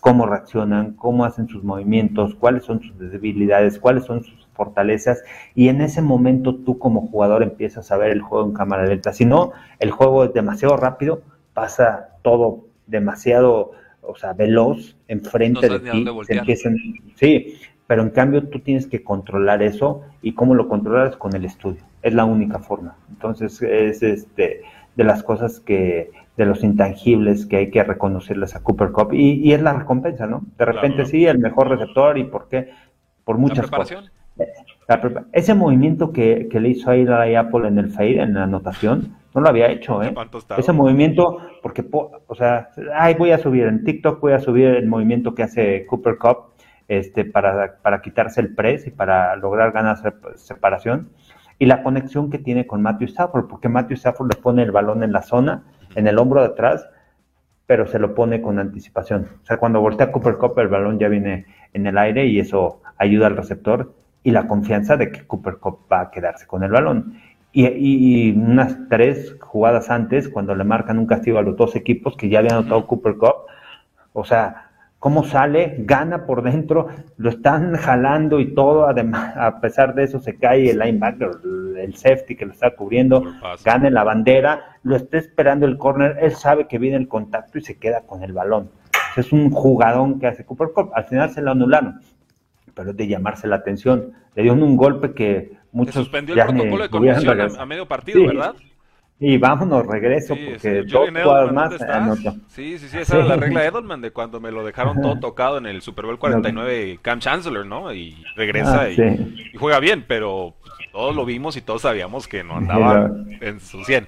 cómo 0.00 0.26
reaccionan, 0.26 0.92
cómo 0.92 1.24
hacen 1.24 1.48
sus 1.48 1.62
movimientos, 1.62 2.34
cuáles 2.34 2.64
son 2.64 2.80
sus 2.80 2.98
debilidades, 2.98 3.78
cuáles 3.78 4.04
son 4.04 4.24
sus 4.24 4.46
fortalezas 4.54 5.22
y 5.54 5.68
en 5.68 5.80
ese 5.80 6.00
momento 6.00 6.54
tú 6.54 6.78
como 6.78 7.08
jugador 7.08 7.42
empiezas 7.42 7.90
a 7.92 7.96
ver 7.96 8.10
el 8.10 8.22
juego 8.22 8.46
en 8.46 8.54
cámara 8.54 8.86
lenta. 8.86 9.12
Si 9.12 9.24
no, 9.24 9.52
el 9.78 9.90
juego 9.90 10.24
es 10.24 10.32
demasiado 10.32 10.76
rápido, 10.76 11.22
pasa 11.52 12.10
todo 12.22 12.66
demasiado, 12.86 13.72
o 14.00 14.14
sea, 14.16 14.32
veloz 14.32 14.96
enfrente 15.08 15.68
de 15.68 15.80
ti, 15.80 16.06
empiezan, 16.28 16.76
sí, 17.16 17.58
pero 17.86 18.02
en 18.02 18.10
cambio 18.10 18.48
tú 18.48 18.60
tienes 18.60 18.86
que 18.86 19.02
controlar 19.02 19.62
eso 19.62 20.02
y 20.22 20.32
cómo 20.34 20.54
lo 20.54 20.68
controlas 20.68 21.16
con 21.16 21.34
el 21.36 21.44
estudio. 21.44 21.82
Es 22.02 22.14
la 22.14 22.24
única 22.24 22.58
forma. 22.58 22.96
Entonces 23.10 23.62
es 23.62 24.02
este 24.02 24.62
de 24.96 25.04
las 25.04 25.22
cosas 25.22 25.60
que 25.60 26.10
de 26.36 26.46
los 26.46 26.62
intangibles 26.64 27.46
que 27.46 27.56
hay 27.56 27.70
que 27.70 27.82
reconocerles 27.82 28.56
a 28.56 28.62
Cooper 28.62 28.92
Cup 28.92 29.12
y, 29.12 29.52
es 29.52 29.62
la 29.62 29.72
recompensa, 29.72 30.26
¿no? 30.26 30.42
De 30.58 30.64
repente 30.64 31.06
sí, 31.06 31.26
el 31.26 31.38
mejor 31.38 31.68
receptor 31.68 32.18
y 32.18 32.24
por 32.24 32.48
qué, 32.48 32.70
por 33.24 33.38
muchas 33.38 33.70
cosas. 33.70 34.10
ese 35.32 35.54
movimiento 35.54 36.12
que, 36.12 36.48
le 36.52 36.68
hizo 36.68 36.90
ahí 36.90 37.34
a 37.34 37.40
Apple 37.40 37.68
en 37.68 37.78
el 37.78 37.90
fade, 37.90 38.20
en 38.20 38.34
la 38.34 38.44
anotación, 38.44 39.16
no 39.34 39.40
lo 39.40 39.48
había 39.48 39.68
hecho, 39.68 40.02
¿eh? 40.02 40.14
Ese 40.56 40.72
movimiento, 40.72 41.38
porque, 41.62 41.84
o 41.90 42.34
sea, 42.34 42.70
ay, 42.94 43.14
voy 43.14 43.32
a 43.32 43.38
subir 43.38 43.64
en 43.64 43.84
TikTok, 43.84 44.20
voy 44.20 44.32
a 44.32 44.38
subir 44.38 44.66
el 44.66 44.86
movimiento 44.86 45.34
que 45.34 45.42
hace 45.42 45.86
Cooper 45.86 46.16
Cup 46.18 46.55
este, 46.88 47.24
para, 47.24 47.76
para 47.82 48.00
quitarse 48.00 48.40
el 48.40 48.54
press 48.54 48.86
y 48.86 48.90
para 48.90 49.34
lograr 49.36 49.72
ganar 49.72 49.96
separación. 50.36 51.10
Y 51.58 51.66
la 51.66 51.82
conexión 51.82 52.30
que 52.30 52.38
tiene 52.38 52.66
con 52.66 52.82
Matthew 52.82 53.08
Stafford, 53.08 53.46
porque 53.48 53.68
Matthew 53.68 53.94
Stafford 53.96 54.34
le 54.34 54.40
pone 54.40 54.62
el 54.62 54.72
balón 54.72 55.02
en 55.02 55.12
la 55.12 55.22
zona, 55.22 55.64
en 55.94 56.06
el 56.06 56.18
hombro 56.18 56.40
de 56.40 56.48
atrás, 56.48 56.88
pero 57.66 57.86
se 57.86 57.98
lo 57.98 58.14
pone 58.14 58.40
con 58.40 58.58
anticipación. 58.58 59.28
O 59.42 59.46
sea, 59.46 59.56
cuando 59.56 59.80
voltea 59.80 60.12
Cooper 60.12 60.36
Cup, 60.36 60.58
el 60.58 60.68
balón 60.68 60.98
ya 60.98 61.08
viene 61.08 61.46
en 61.72 61.86
el 61.86 61.98
aire 61.98 62.26
y 62.26 62.38
eso 62.38 62.80
ayuda 62.98 63.26
al 63.26 63.36
receptor 63.36 63.94
y 64.22 64.30
la 64.30 64.46
confianza 64.46 64.96
de 64.96 65.10
que 65.10 65.26
Cooper 65.26 65.56
Cup 65.56 65.86
va 65.90 66.02
a 66.02 66.10
quedarse 66.10 66.46
con 66.46 66.62
el 66.62 66.70
balón. 66.70 67.20
Y, 67.52 67.66
y, 67.66 68.32
unas 68.32 68.76
tres 68.90 69.36
jugadas 69.40 69.88
antes, 69.88 70.28
cuando 70.28 70.54
le 70.54 70.64
marcan 70.64 70.98
un 70.98 71.06
castigo 71.06 71.38
a 71.38 71.42
los 71.42 71.56
dos 71.56 71.74
equipos 71.74 72.16
que 72.16 72.28
ya 72.28 72.40
habían 72.40 72.56
anotado 72.56 72.86
Cooper 72.86 73.16
Cup, 73.16 73.34
o 74.12 74.24
sea, 74.24 74.65
cómo 74.98 75.24
sale, 75.24 75.76
gana 75.78 76.26
por 76.26 76.42
dentro, 76.42 76.88
lo 77.16 77.30
están 77.30 77.76
jalando 77.76 78.40
y 78.40 78.54
todo, 78.54 78.86
además, 78.86 79.36
a 79.36 79.60
pesar 79.60 79.94
de 79.94 80.04
eso 80.04 80.20
se 80.20 80.36
cae 80.36 80.70
el 80.70 80.78
linebacker, 80.78 81.30
el 81.78 81.94
safety 81.94 82.34
que 82.34 82.46
lo 82.46 82.52
está 82.52 82.74
cubriendo, 82.74 83.22
gana 83.64 83.90
la 83.90 84.04
bandera, 84.04 84.78
lo 84.82 84.96
está 84.96 85.18
esperando 85.18 85.66
el 85.66 85.76
corner, 85.78 86.16
él 86.20 86.32
sabe 86.32 86.66
que 86.66 86.78
viene 86.78 86.96
el 86.96 87.08
contacto 87.08 87.58
y 87.58 87.62
se 87.62 87.78
queda 87.78 88.02
con 88.02 88.22
el 88.22 88.32
balón. 88.32 88.70
Es 89.16 89.32
un 89.32 89.50
jugadón 89.50 90.18
que 90.18 90.26
hace 90.26 90.44
Cooper 90.44 90.68
Cup, 90.74 90.90
al 90.94 91.04
final 91.04 91.30
se 91.30 91.42
lo 91.42 91.52
anularon, 91.52 92.00
pero 92.74 92.90
es 92.90 92.96
de 92.96 93.06
llamarse 93.06 93.46
la 93.46 93.56
atención, 93.56 94.12
le 94.34 94.42
dio 94.42 94.54
un 94.54 94.76
golpe 94.76 95.12
que 95.12 95.52
muchos... 95.72 95.94
Se 95.94 96.00
suspendió 96.00 96.34
el 96.34 96.42
protocolo 96.42 96.82
de 96.82 96.90
conmoción 96.90 97.60
a, 97.60 97.66
medio 97.66 97.86
partido, 97.86 98.26
¿verdad? 98.26 98.54
Y 99.18 99.38
vámonos, 99.38 99.86
regreso, 99.86 100.36
porque 100.36 100.82
dos 100.82 101.08
jugadas 101.08 101.52
más 101.52 101.72
Sí, 102.48 102.78
sí, 102.78 102.88
sí, 102.88 102.98
esa 102.98 103.16
era 103.16 103.24
la 103.24 103.36
regla 103.36 103.62
de 103.62 103.68
Edelman, 103.68 104.02
de 104.02 104.10
cuando 104.10 104.40
me 104.40 104.50
lo 104.50 104.62
dejaron 104.62 105.00
todo 105.00 105.18
tocado 105.18 105.56
en 105.56 105.64
el 105.64 105.80
Super 105.80 106.04
Bowl 106.04 106.18
49 106.18 106.98
Cam 107.00 107.18
Chancellor, 107.18 107.64
¿no? 107.64 107.94
Y 107.94 108.22
regresa 108.34 108.82
ah, 108.82 108.90
y, 108.90 109.56
juega 109.58 109.80
bien, 109.80 110.04
pero 110.06 110.54
todos 110.92 111.16
lo 111.16 111.24
vimos 111.24 111.56
y 111.56 111.62
todos 111.62 111.82
sabíamos 111.82 112.28
que 112.28 112.44
no 112.44 112.58
andaba 112.58 113.10
en 113.40 113.60
su 113.60 113.84
100. 113.84 114.06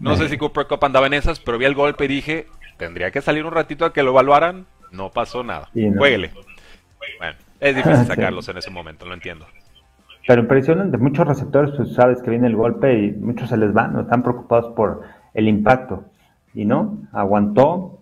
No 0.00 0.16
sé 0.16 0.28
si 0.28 0.36
Cooper 0.36 0.66
Cup 0.66 0.84
andaba 0.84 1.06
en 1.06 1.14
esas, 1.14 1.38
pero 1.38 1.56
vi 1.56 1.66
el 1.66 1.74
golpe 1.74 2.06
y 2.06 2.08
dije, 2.08 2.46
tendría 2.76 3.12
que 3.12 3.20
salir 3.20 3.44
un 3.44 3.52
ratito 3.52 3.84
a 3.84 3.92
que 3.92 4.02
lo 4.02 4.10
evaluaran. 4.10 4.66
No 4.90 5.10
pasó 5.10 5.44
nada. 5.44 5.68
Jueguele. 5.72 6.32
Bueno, 7.18 7.36
es 7.60 7.76
difícil 7.76 8.04
sacarlos 8.06 8.48
en 8.48 8.58
ese 8.58 8.70
momento, 8.70 9.06
lo 9.06 9.14
entiendo. 9.14 9.46
Pero 10.30 10.42
impresionante, 10.42 10.96
muchos 10.96 11.26
receptores, 11.26 11.72
pues 11.76 11.92
sabes 11.92 12.22
que 12.22 12.30
viene 12.30 12.46
el 12.46 12.54
golpe 12.54 12.96
y 12.96 13.10
muchos 13.10 13.48
se 13.48 13.56
les 13.56 13.72
van, 13.72 13.94
¿no? 13.94 14.02
están 14.02 14.22
preocupados 14.22 14.72
por 14.76 15.02
el 15.34 15.48
impacto. 15.48 16.04
Y 16.54 16.66
no, 16.66 16.98
aguantó, 17.10 17.98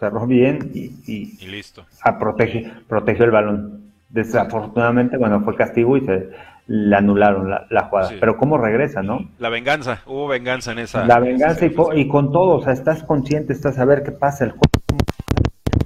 cerró 0.00 0.26
bien 0.26 0.70
y, 0.72 1.46
listo. 1.46 1.84
A 2.04 2.18
protegió 2.18 3.24
el 3.26 3.30
balón. 3.30 3.92
Desafortunadamente, 4.08 5.18
cuando 5.18 5.42
fue 5.42 5.54
castigo 5.54 5.98
y 5.98 6.06
se 6.06 6.30
le 6.68 6.96
anularon 6.96 7.50
la, 7.50 7.82
jugada. 7.82 8.12
Pero 8.18 8.38
cómo 8.38 8.56
regresa, 8.56 9.02
¿no? 9.02 9.18
La 9.38 9.50
venganza, 9.50 10.00
hubo 10.06 10.28
venganza 10.28 10.72
en 10.72 10.78
esa. 10.78 11.04
La 11.04 11.20
venganza 11.20 11.66
y, 11.66 11.74
y, 11.96 12.08
con 12.08 12.32
todo, 12.32 12.56
o 12.56 12.62
sea, 12.62 12.72
estás 12.72 13.02
consciente, 13.02 13.52
estás 13.52 13.78
a 13.78 13.84
ver 13.84 14.02
qué 14.04 14.12
pasa 14.12 14.44
el 14.44 14.52
juego 14.52 15.01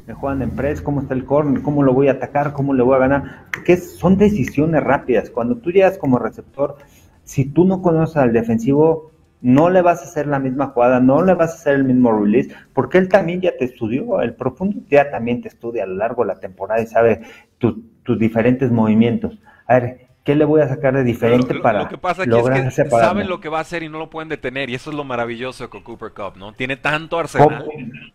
me 0.06 0.14
juegan 0.14 0.42
en 0.42 0.50
press, 0.50 0.80
cómo 0.80 1.00
está 1.00 1.14
el 1.14 1.24
corner, 1.24 1.62
cómo 1.62 1.82
lo 1.82 1.92
voy 1.92 2.08
a 2.08 2.12
atacar, 2.12 2.52
cómo 2.52 2.72
le 2.74 2.82
voy 2.82 2.94
a 2.96 3.00
ganar, 3.00 3.46
que 3.64 3.76
son 3.76 4.16
decisiones 4.16 4.82
rápidas. 4.82 5.30
Cuando 5.30 5.56
tú 5.56 5.70
llegas 5.70 5.98
como 5.98 6.18
receptor, 6.18 6.76
si 7.24 7.44
tú 7.46 7.64
no 7.64 7.82
conoces 7.82 8.16
al 8.16 8.32
defensivo, 8.32 9.10
no 9.40 9.68
le 9.68 9.82
vas 9.82 10.00
a 10.00 10.04
hacer 10.04 10.28
la 10.28 10.38
misma 10.38 10.68
jugada, 10.68 11.00
no 11.00 11.22
le 11.22 11.34
vas 11.34 11.52
a 11.52 11.54
hacer 11.54 11.74
el 11.74 11.84
mismo 11.84 12.12
release, 12.12 12.54
porque 12.72 12.98
él 12.98 13.08
también 13.08 13.40
ya 13.40 13.56
te 13.56 13.64
estudió, 13.64 14.20
el 14.20 14.34
profundo 14.34 14.80
ya 14.88 15.10
también 15.10 15.42
te 15.42 15.48
estudia 15.48 15.82
a 15.82 15.86
lo 15.86 15.96
largo 15.96 16.22
de 16.22 16.28
la 16.28 16.40
temporada 16.40 16.80
y 16.80 16.86
sabe 16.86 17.22
tus 17.58 18.18
diferentes 18.18 18.70
movimientos. 18.70 19.38
A 19.66 19.80
ver, 19.80 20.05
¿Qué 20.26 20.34
le 20.34 20.44
voy 20.44 20.60
a 20.60 20.66
sacar 20.66 20.92
de 20.92 21.04
diferente 21.04 21.54
para 21.60 21.84
lo 21.84 21.88
que 21.88 21.98
pasa 21.98 22.24
es 22.24 22.28
que 22.28 22.84
saben 22.90 23.28
lo 23.28 23.40
que 23.40 23.48
va 23.48 23.58
a 23.58 23.60
hacer 23.60 23.84
y 23.84 23.88
no 23.88 24.00
lo 24.00 24.10
pueden 24.10 24.28
detener 24.28 24.68
y 24.68 24.74
eso 24.74 24.90
es 24.90 24.96
lo 24.96 25.04
maravilloso 25.04 25.70
con 25.70 25.84
Cooper 25.84 26.10
Cup, 26.10 26.36
¿no? 26.36 26.52
Tiene 26.52 26.76
tanto 26.76 27.16
arsenal 27.16 27.64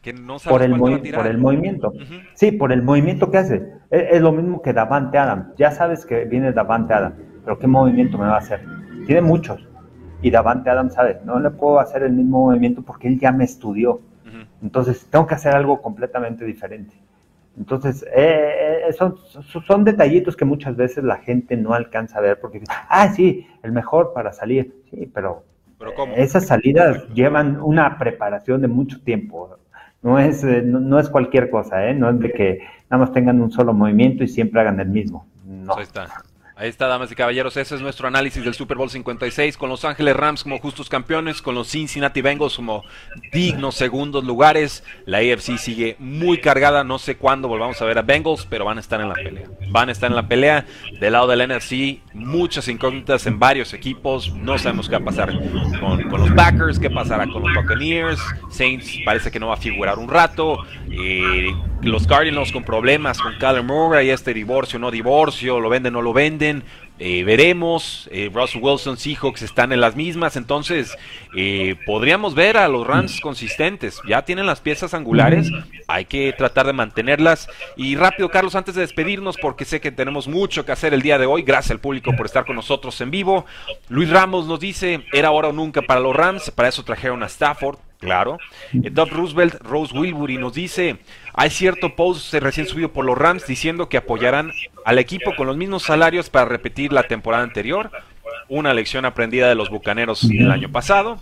que 0.01 0.11
no 0.11 0.37
sabe 0.37 0.67
por 0.77 0.91
el, 0.91 1.13
por 1.13 1.25
el 1.25 1.37
movimiento. 1.37 1.93
Sí, 2.33 2.51
por 2.51 2.73
el 2.73 2.83
movimiento 2.83 3.31
que 3.31 3.37
hace. 3.37 3.55
E, 3.89 4.09
es, 4.11 4.21
lo 4.21 4.33
mismo 4.33 4.61
que 4.61 4.73
Davante 4.73 5.17
Adam. 5.17 5.53
Ya 5.57 5.71
sabes 5.71 6.05
que 6.05 6.25
viene 6.25 6.51
Davante 6.51 6.93
Adam, 6.93 7.13
pero 7.45 7.57
¿qué 7.57 7.67
movimiento 7.67 8.17
me 8.17 8.25
va 8.25 8.35
a 8.35 8.39
hacer? 8.39 8.61
Tiene 9.05 9.21
muchos. 9.21 9.65
Y 10.21 10.31
Davante 10.31 10.69
Adam 10.69 10.89
sabe, 10.89 11.21
no 11.23 11.39
le 11.39 11.49
puedo 11.49 11.79
hacer 11.79 12.03
el 12.03 12.11
mismo 12.11 12.47
movimiento 12.47 12.81
porque 12.81 13.07
él 13.07 13.21
ya 13.21 13.31
me 13.31 13.45
estudió. 13.45 14.01
Entonces, 14.61 15.07
tengo 15.09 15.25
que 15.27 15.35
hacer 15.35 15.55
algo 15.55 15.81
completamente 15.81 16.43
diferente. 16.43 16.93
Entonces, 17.57 18.03
eh, 18.15 18.85
eh, 18.87 18.93
son, 18.93 19.17
son 19.67 19.83
detallitos 19.83 20.35
que 20.35 20.45
muchas 20.45 20.75
veces 20.75 21.03
la 21.03 21.17
gente 21.17 21.57
no 21.57 21.73
alcanza 21.73 22.17
a 22.17 22.21
ver 22.21 22.39
porque 22.39 22.59
dice, 22.59 22.71
ah, 22.89 23.09
sí, 23.13 23.47
el 23.63 23.71
mejor 23.71 24.13
para 24.13 24.31
salir. 24.31 24.83
Sí, 24.89 25.09
pero, 25.13 25.43
¿Pero 25.77 25.91
esas 26.15 26.47
salidas 26.47 27.07
llevan 27.13 27.59
una 27.61 27.97
preparación 27.97 28.61
de 28.61 28.67
mucho 28.67 29.01
tiempo. 29.01 29.57
No 30.01 30.17
es, 30.17 30.43
eh, 30.43 30.61
no, 30.63 30.99
es 30.99 31.09
cualquier 31.09 31.49
cosa, 31.49 31.87
¿eh? 31.87 31.93
No 31.93 32.09
es 32.09 32.19
de 32.19 32.31
que 32.31 32.59
nada 32.89 33.03
más 33.03 33.13
tengan 33.13 33.41
un 33.41 33.51
solo 33.51 33.73
movimiento 33.73 34.23
y 34.23 34.27
siempre 34.27 34.61
hagan 34.61 34.79
el 34.79 34.89
mismo. 34.89 35.27
No. 35.45 35.75
Ahí 35.75 35.83
está. 35.83 36.07
Ahí 36.61 36.69
está, 36.69 36.85
damas 36.85 37.11
y 37.11 37.15
caballeros. 37.15 37.57
Ese 37.57 37.73
es 37.73 37.81
nuestro 37.81 38.07
análisis 38.07 38.43
del 38.43 38.53
Super 38.53 38.77
Bowl 38.77 38.87
56 38.87 39.57
con 39.57 39.67
Los 39.67 39.83
Ángeles 39.83 40.15
Rams 40.15 40.43
como 40.43 40.59
justos 40.59 40.89
campeones, 40.89 41.41
con 41.41 41.55
los 41.55 41.67
Cincinnati 41.67 42.21
Bengals 42.21 42.55
como 42.55 42.83
dignos 43.31 43.73
segundos 43.73 44.23
lugares. 44.25 44.83
La 45.07 45.17
AFC 45.17 45.57
sigue 45.57 45.95
muy 45.97 46.37
cargada. 46.37 46.83
No 46.83 46.99
sé 46.99 47.17
cuándo 47.17 47.47
volvamos 47.47 47.81
a 47.81 47.85
ver 47.85 47.97
a 47.97 48.03
Bengals, 48.03 48.45
pero 48.45 48.63
van 48.63 48.77
a 48.77 48.81
estar 48.81 49.01
en 49.01 49.09
la 49.09 49.15
pelea. 49.15 49.47
Van 49.71 49.89
a 49.89 49.91
estar 49.91 50.11
en 50.11 50.15
la 50.15 50.27
pelea. 50.27 50.67
Del 50.99 51.13
lado 51.13 51.25
del 51.25 51.49
NFC, 51.49 51.99
muchas 52.13 52.67
incógnitas 52.67 53.25
en 53.25 53.39
varios 53.39 53.73
equipos. 53.73 54.31
No 54.35 54.55
sabemos 54.59 54.87
qué 54.87 54.97
va 54.97 55.01
a 55.01 55.05
pasar 55.05 55.33
con, 55.79 56.21
los 56.21 56.29
Packers, 56.33 56.77
qué 56.77 56.91
pasará 56.91 57.25
con 57.25 57.41
los 57.41 57.55
Buccaneers. 57.55 58.21
Saints 58.51 58.99
parece 59.03 59.31
que 59.31 59.39
no 59.39 59.47
va 59.47 59.55
a 59.55 59.57
figurar 59.57 59.97
un 59.97 60.09
rato. 60.09 60.59
Eh, 60.91 61.47
los 61.83 62.05
Cardinals 62.05 62.51
con 62.51 62.63
problemas 62.63 63.19
con 63.19 63.37
Kyler 63.39 63.63
Murray, 63.63 64.09
este 64.09 64.33
divorcio, 64.33 64.77
no 64.77 64.91
divorcio, 64.91 65.59
lo 65.59 65.69
venden, 65.69 65.93
no 65.93 66.01
lo 66.01 66.13
venden. 66.13 66.63
Eh, 66.99 67.23
veremos, 67.23 68.07
eh, 68.11 68.29
Russell 68.31 68.61
Wilson, 68.61 68.95
Seahawks 68.95 69.41
están 69.41 69.71
en 69.71 69.81
las 69.81 69.95
mismas, 69.95 70.35
entonces 70.35 70.95
eh, 71.35 71.75
podríamos 71.87 72.35
ver 72.35 72.57
a 72.57 72.67
los 72.67 72.85
Rams 72.85 73.19
consistentes. 73.19 73.99
Ya 74.07 74.21
tienen 74.23 74.45
las 74.45 74.61
piezas 74.61 74.93
angulares, 74.93 75.49
hay 75.87 76.05
que 76.05 76.31
tratar 76.33 76.67
de 76.67 76.73
mantenerlas. 76.73 77.47
Y 77.75 77.95
rápido, 77.95 78.29
Carlos, 78.29 78.53
antes 78.53 78.75
de 78.75 78.81
despedirnos, 78.81 79.37
porque 79.41 79.65
sé 79.65 79.81
que 79.81 79.91
tenemos 79.91 80.27
mucho 80.27 80.63
que 80.63 80.73
hacer 80.73 80.93
el 80.93 81.01
día 81.01 81.17
de 81.17 81.25
hoy, 81.25 81.41
gracias 81.41 81.71
al 81.71 81.79
público 81.79 82.15
por 82.15 82.27
estar 82.27 82.45
con 82.45 82.55
nosotros 82.55 83.01
en 83.01 83.09
vivo. 83.09 83.47
Luis 83.89 84.11
Ramos 84.11 84.45
nos 84.45 84.59
dice, 84.59 85.03
era 85.11 85.29
ahora 85.29 85.47
o 85.47 85.53
nunca 85.53 85.81
para 85.81 85.99
los 85.99 86.15
Rams, 86.15 86.51
para 86.51 86.69
eso 86.69 86.83
trajeron 86.83 87.23
a 87.23 87.25
Stafford, 87.25 87.79
claro. 88.01 88.37
Doug 88.73 89.09
Roosevelt, 89.09 89.55
Rose 89.61 89.97
Wilbury 89.97 90.37
nos 90.37 90.53
dice, 90.53 90.97
hay 91.33 91.49
cierto 91.49 91.95
post 91.95 92.33
recién 92.33 92.67
subido 92.67 92.91
por 92.91 93.05
los 93.05 93.17
Rams 93.17 93.47
diciendo 93.47 93.87
que 93.87 93.97
apoyarán 93.97 94.51
al 94.83 94.99
equipo 94.99 95.33
con 95.37 95.47
los 95.47 95.55
mismos 95.55 95.83
salarios 95.83 96.29
para 96.29 96.45
repetir 96.45 96.91
la 96.91 97.03
temporada 97.03 97.43
anterior. 97.43 97.91
Una 98.49 98.73
lección 98.73 99.05
aprendida 99.05 99.47
de 99.47 99.55
los 99.55 99.69
Bucaneros 99.69 100.23
el 100.29 100.51
año 100.51 100.69
pasado. 100.69 101.21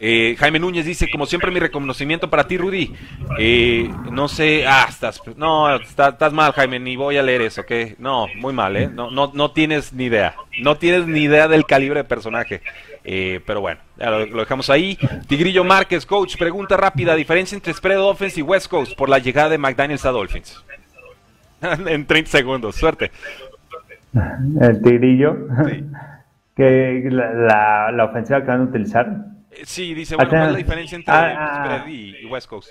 Eh, 0.00 0.36
Jaime 0.38 0.58
Núñez 0.58 0.84
dice, 0.84 1.08
como 1.10 1.24
siempre 1.24 1.50
mi 1.50 1.60
reconocimiento 1.60 2.28
para 2.28 2.46
ti, 2.46 2.58
Rudy. 2.58 2.92
Eh, 3.38 3.90
no 4.10 4.28
sé, 4.28 4.66
ah, 4.66 4.86
estás, 4.88 5.22
no, 5.36 5.74
estás, 5.76 6.32
mal, 6.32 6.52
Jaime, 6.52 6.78
ni 6.78 6.96
voy 6.96 7.16
a 7.16 7.22
leer 7.22 7.42
eso, 7.42 7.64
¿qué? 7.64 7.96
No, 7.98 8.26
muy 8.36 8.52
mal, 8.52 8.76
¿eh? 8.76 8.88
No, 8.88 9.10
no, 9.10 9.30
no 9.34 9.52
tienes 9.52 9.92
ni 9.92 10.04
idea. 10.04 10.34
No 10.60 10.76
tienes 10.76 11.06
ni 11.06 11.20
idea 11.20 11.48
del 11.48 11.64
calibre 11.64 12.00
de 12.00 12.04
personaje. 12.04 12.60
Eh, 13.04 13.40
pero 13.46 13.60
bueno, 13.60 13.80
lo, 13.98 14.40
dejamos 14.40 14.70
ahí. 14.70 14.98
Tigrillo 15.26 15.62
Márquez, 15.62 16.06
coach, 16.06 16.36
pregunta 16.36 16.76
rápida: 16.76 17.14
diferencia 17.14 17.54
entre 17.54 17.72
Spread 17.74 18.00
Offense 18.00 18.40
y 18.40 18.42
West 18.42 18.68
Coast 18.68 18.96
por 18.96 19.08
la 19.08 19.18
llegada 19.18 19.50
de 19.50 19.58
McDaniels 19.58 20.04
a 20.06 20.10
Dolphins. 20.10 20.64
en 21.86 22.06
30 22.06 22.30
segundos, 22.30 22.76
suerte. 22.76 23.10
El 24.60 24.82
Tigrillo, 24.82 25.36
que 26.56 27.08
la, 27.10 27.90
la, 27.90 28.04
ofensiva 28.04 28.40
que 28.40 28.46
van 28.46 28.60
a 28.60 28.64
utilizar. 28.64 29.33
Eh, 29.56 29.62
sí, 29.64 29.94
dice, 29.94 30.16
bueno, 30.16 30.30
¿cuál 30.30 30.46
es 30.46 30.52
la 30.52 30.58
diferencia 30.58 30.96
entre 30.96 31.14
ah, 31.14 31.34
ah. 31.36 31.78
Spread 31.80 31.88
y, 31.88 32.26
West 32.26 32.48
Coast? 32.48 32.70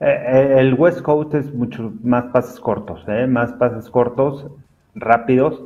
Eh, 0.00 0.54
el 0.58 0.74
West 0.74 1.00
Coast 1.02 1.34
es 1.34 1.52
mucho 1.52 1.92
más 2.02 2.24
pases 2.26 2.60
cortos, 2.60 3.04
más 3.28 3.52
pases 3.54 3.88
cortos, 3.88 4.46
rápidos 4.94 5.62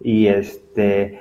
y 0.00 0.28
este 0.28 1.20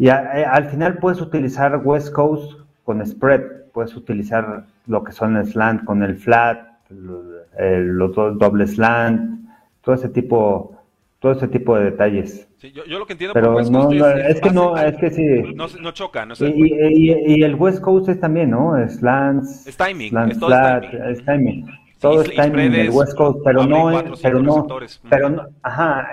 y 0.00 0.08
eh, 0.08 0.12
al 0.12 0.64
final 0.70 0.96
puedes 0.96 1.20
utilizar 1.20 1.76
West 1.84 2.12
Coast 2.12 2.60
con 2.84 3.04
spread, 3.06 3.42
puedes 3.74 3.94
utilizar 3.94 4.64
lo 4.86 5.04
que 5.04 5.12
son 5.12 5.36
el 5.36 5.46
slant 5.46 5.84
con 5.84 6.02
el 6.02 6.16
flat, 6.16 6.66
los 6.88 8.14
doble 8.14 8.66
slant, 8.66 9.46
todo 9.82 9.94
ese 9.94 10.08
tipo, 10.08 10.79
todo 11.20 11.32
ese 11.32 11.48
tipo 11.48 11.76
de 11.76 11.84
detalles. 11.84 12.48
Sí, 12.56 12.72
yo, 12.72 12.98
lo 12.98 13.06
que 13.06 13.12
entiendo 13.12 13.34
Pero 13.34 13.54
West 13.54 13.72
Coast 13.72 13.94
es, 13.94 14.40
que 14.40 14.50
no, 14.50 14.76
es 14.76 14.96
que 14.96 15.10
sí. 15.10 15.54
No, 15.54 15.92
choca, 15.92 16.26
no 16.26 16.34
sé. 16.34 16.52
Y, 16.54 17.42
el 17.42 17.54
West 17.54 17.80
Coast 17.80 18.08
es 18.08 18.20
también, 18.20 18.50
¿no? 18.50 18.74
Slants, 18.88 19.66
es 19.66 19.76
timing, 19.76 20.10
slant, 20.10 20.32
es 20.32 20.38
todo 20.38 20.48
flat, 20.48 20.84
es 20.94 21.24
timing. 21.24 21.66
Todo 22.00 22.22
es 22.22 22.34
timing 22.34 22.60
en 22.60 22.74
el 22.74 22.90
West 22.90 23.14
Coast, 23.14 23.40
pero 23.44 23.66
no, 23.66 24.02
pero 24.22 24.42
no, 24.42 24.66
pero 25.08 25.30
no, 25.30 25.46
ajá, 25.62 26.08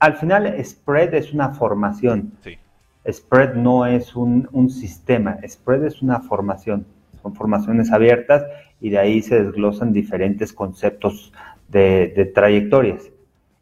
al 0.00 0.16
final 0.16 0.64
spread 0.64 1.14
es 1.14 1.32
una 1.32 1.50
formación. 1.50 2.32
Sí. 2.42 2.58
Spread 3.08 3.54
no 3.54 3.86
es 3.86 4.14
un, 4.14 4.68
sistema, 4.68 5.38
Spread 5.46 5.84
es 5.84 6.02
una 6.02 6.20
formación, 6.20 6.86
son 7.22 7.34
formaciones 7.34 7.90
abiertas 7.92 8.44
y 8.80 8.90
de 8.90 8.98
ahí 8.98 9.22
se 9.22 9.42
desglosan 9.42 9.92
diferentes 9.92 10.52
conceptos 10.52 11.32
de, 11.68 12.30
trayectorias. 12.34 13.10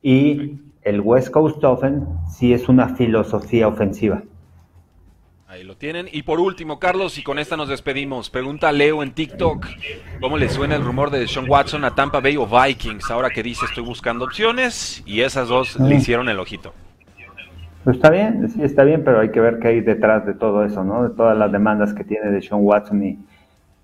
Y 0.03 0.59
el 0.89 1.01
West 1.01 1.31
Coast 1.31 1.63
Offense 1.65 2.07
sí 2.31 2.53
es 2.53 2.69
una 2.69 2.89
filosofía 2.97 3.69
ofensiva. 3.69 4.23
Ahí 5.47 5.65
lo 5.65 5.77
tienen. 5.77 6.09
Y 6.13 6.23
por 6.23 6.41
último, 6.41 6.79
Carlos, 6.79 7.17
y 7.19 7.23
con 7.23 7.39
esta 7.39 7.57
nos 7.57 7.69
despedimos. 7.69 8.29
Pregunta 8.31 8.71
Leo 8.73 9.03
en 9.03 9.13
TikTok, 9.13 9.67
¿cómo 10.21 10.37
le 10.37 10.49
suena 10.49 10.77
el 10.77 10.85
rumor 10.85 11.11
de 11.11 11.27
Sean 11.27 11.49
Watson 11.49 11.85
a 11.85 11.95
Tampa 11.95 12.21
Bay 12.21 12.37
o 12.37 12.47
Vikings? 12.47 13.11
Ahora 13.11 13.31
que 13.31 13.43
dice 13.43 13.65
estoy 13.65 13.83
buscando 13.83 14.25
opciones 14.25 15.03
y 15.07 15.21
esas 15.21 15.49
dos 15.49 15.79
le 15.81 15.95
ah. 15.95 15.99
hicieron 15.99 16.29
el 16.29 16.39
ojito. 16.39 16.73
Pues 17.85 17.97
está 17.97 18.11
bien, 18.11 18.49
sí, 18.51 18.63
está 18.63 18.85
bien, 18.85 19.05
pero 19.05 19.21
hay 19.21 19.31
que 19.31 19.41
ver 19.41 19.59
qué 19.59 19.69
hay 19.69 19.81
detrás 19.81 20.27
de 20.27 20.35
todo 20.35 20.65
eso, 20.65 20.85
¿no? 20.85 21.09
De 21.09 21.15
todas 21.15 21.37
las 21.37 21.51
demandas 21.51 21.95
que 21.95 22.05
tiene 22.05 22.31
de 22.31 22.43
Sean 22.43 22.61
Watson 22.63 23.03
y, 23.03 23.19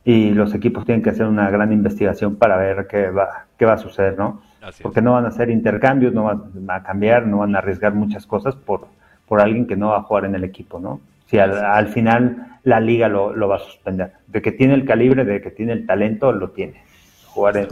y 0.05 0.31
los 0.33 0.55
equipos 0.55 0.85
tienen 0.85 1.03
que 1.03 1.11
hacer 1.11 1.27
una 1.27 1.49
gran 1.51 1.73
investigación 1.73 2.37
para 2.37 2.57
ver 2.59 2.87
qué 2.87 3.09
va, 3.09 3.47
qué 3.59 3.65
va 3.65 3.75
a 3.75 3.79
suceder, 3.79 4.19
¿no? 4.19 4.43
Porque 4.83 5.03
no 5.03 5.13
van 5.13 5.25
a 5.25 5.29
hacer 5.29 5.51
intercambios, 5.51 6.13
no 6.13 6.25
van 6.25 6.71
a 6.71 6.83
cambiar, 6.83 7.27
no 7.27 7.39
van 7.39 7.55
a 7.55 7.59
arriesgar 7.59 7.95
muchas 7.95 8.27
cosas 8.27 8.55
por, 8.55 8.87
por 9.27 9.41
alguien 9.41 9.67
que 9.67 9.77
no 9.77 9.89
va 9.89 9.99
a 9.99 10.03
jugar 10.03 10.25
en 10.25 10.35
el 10.35 10.45
equipo, 10.45 10.81
¿no? 10.81 11.01
Si 11.27 11.39
al, 11.39 11.89
final 11.89 12.59
la 12.65 12.81
liga 12.81 13.09
lo, 13.09 13.35
lo, 13.35 13.49
va 13.49 13.57
a 13.57 13.61
suspender. 13.61 14.13
De 14.27 14.43
que 14.43 14.53
tiene 14.53 14.75
el 14.75 14.85
calibre, 14.85 15.25
de 15.25 15.41
que 15.41 15.51
tiene 15.51 15.73
el 15.73 15.87
talento, 15.87 16.33
lo 16.33 16.51
tiene. 16.51 16.83
Jugar 17.27 17.57
en, 17.57 17.69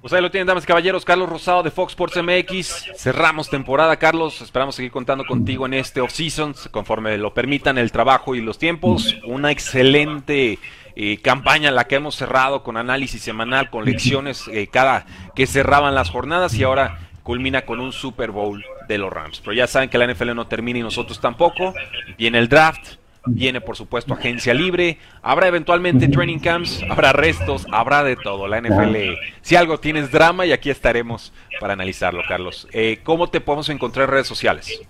pues 0.00 0.12
ahí 0.12 0.20
lo 0.20 0.30
tienen, 0.30 0.46
damas 0.46 0.64
y 0.64 0.66
caballeros. 0.66 1.04
Carlos 1.04 1.28
Rosado 1.28 1.62
de 1.62 1.70
Fox 1.70 1.92
Sports 1.92 2.20
MX. 2.20 2.92
Cerramos 2.96 3.48
temporada, 3.48 3.96
Carlos. 3.96 4.40
Esperamos 4.40 4.74
seguir 4.74 4.90
contando 4.90 5.24
contigo 5.24 5.66
en 5.66 5.74
este 5.74 6.00
off-season, 6.00 6.54
conforme 6.70 7.16
lo 7.16 7.32
permitan 7.32 7.78
el 7.78 7.92
trabajo 7.92 8.34
y 8.34 8.40
los 8.40 8.58
tiempos. 8.58 9.16
Una 9.24 9.52
excelente 9.52 10.58
eh, 10.96 11.18
campaña 11.20 11.70
la 11.70 11.86
que 11.86 11.96
hemos 11.96 12.14
cerrado 12.14 12.62
con 12.62 12.76
análisis 12.76 13.22
semanal, 13.22 13.68
con 13.68 13.84
lecciones 13.84 14.48
eh, 14.48 14.66
cada 14.66 15.04
que 15.34 15.46
cerraban 15.46 15.94
las 15.94 16.08
jornadas 16.08 16.54
y 16.54 16.64
ahora 16.64 16.98
culmina 17.22 17.62
con 17.62 17.80
un 17.80 17.92
Super 17.92 18.30
Bowl 18.30 18.64
de 18.88 18.98
los 18.98 19.12
Rams. 19.12 19.40
Pero 19.40 19.52
ya 19.52 19.66
saben 19.66 19.90
que 19.90 19.98
la 19.98 20.06
NFL 20.06 20.34
no 20.34 20.46
termina 20.46 20.78
y 20.78 20.82
nosotros 20.82 21.20
tampoco. 21.20 21.74
Viene 22.16 22.38
el 22.38 22.48
draft 22.48 22.94
Viene, 23.26 23.60
por 23.60 23.76
supuesto, 23.76 24.14
agencia 24.14 24.54
libre. 24.54 24.98
Habrá 25.22 25.48
eventualmente 25.48 26.08
training 26.08 26.38
camps, 26.38 26.84
habrá 26.88 27.12
restos, 27.12 27.66
habrá 27.72 28.02
de 28.04 28.16
todo. 28.16 28.46
La 28.46 28.60
NFL, 28.60 29.18
si 29.42 29.56
algo 29.56 29.78
tienes 29.78 30.10
drama, 30.10 30.46
y 30.46 30.52
aquí 30.52 30.70
estaremos 30.70 31.32
para 31.60 31.72
analizarlo, 31.72 32.22
Carlos. 32.28 32.68
Eh, 32.72 33.00
¿Cómo 33.02 33.28
te 33.28 33.40
podemos 33.40 33.68
encontrar 33.68 34.04
en 34.04 34.12
redes 34.12 34.26
sociales? 34.26 34.80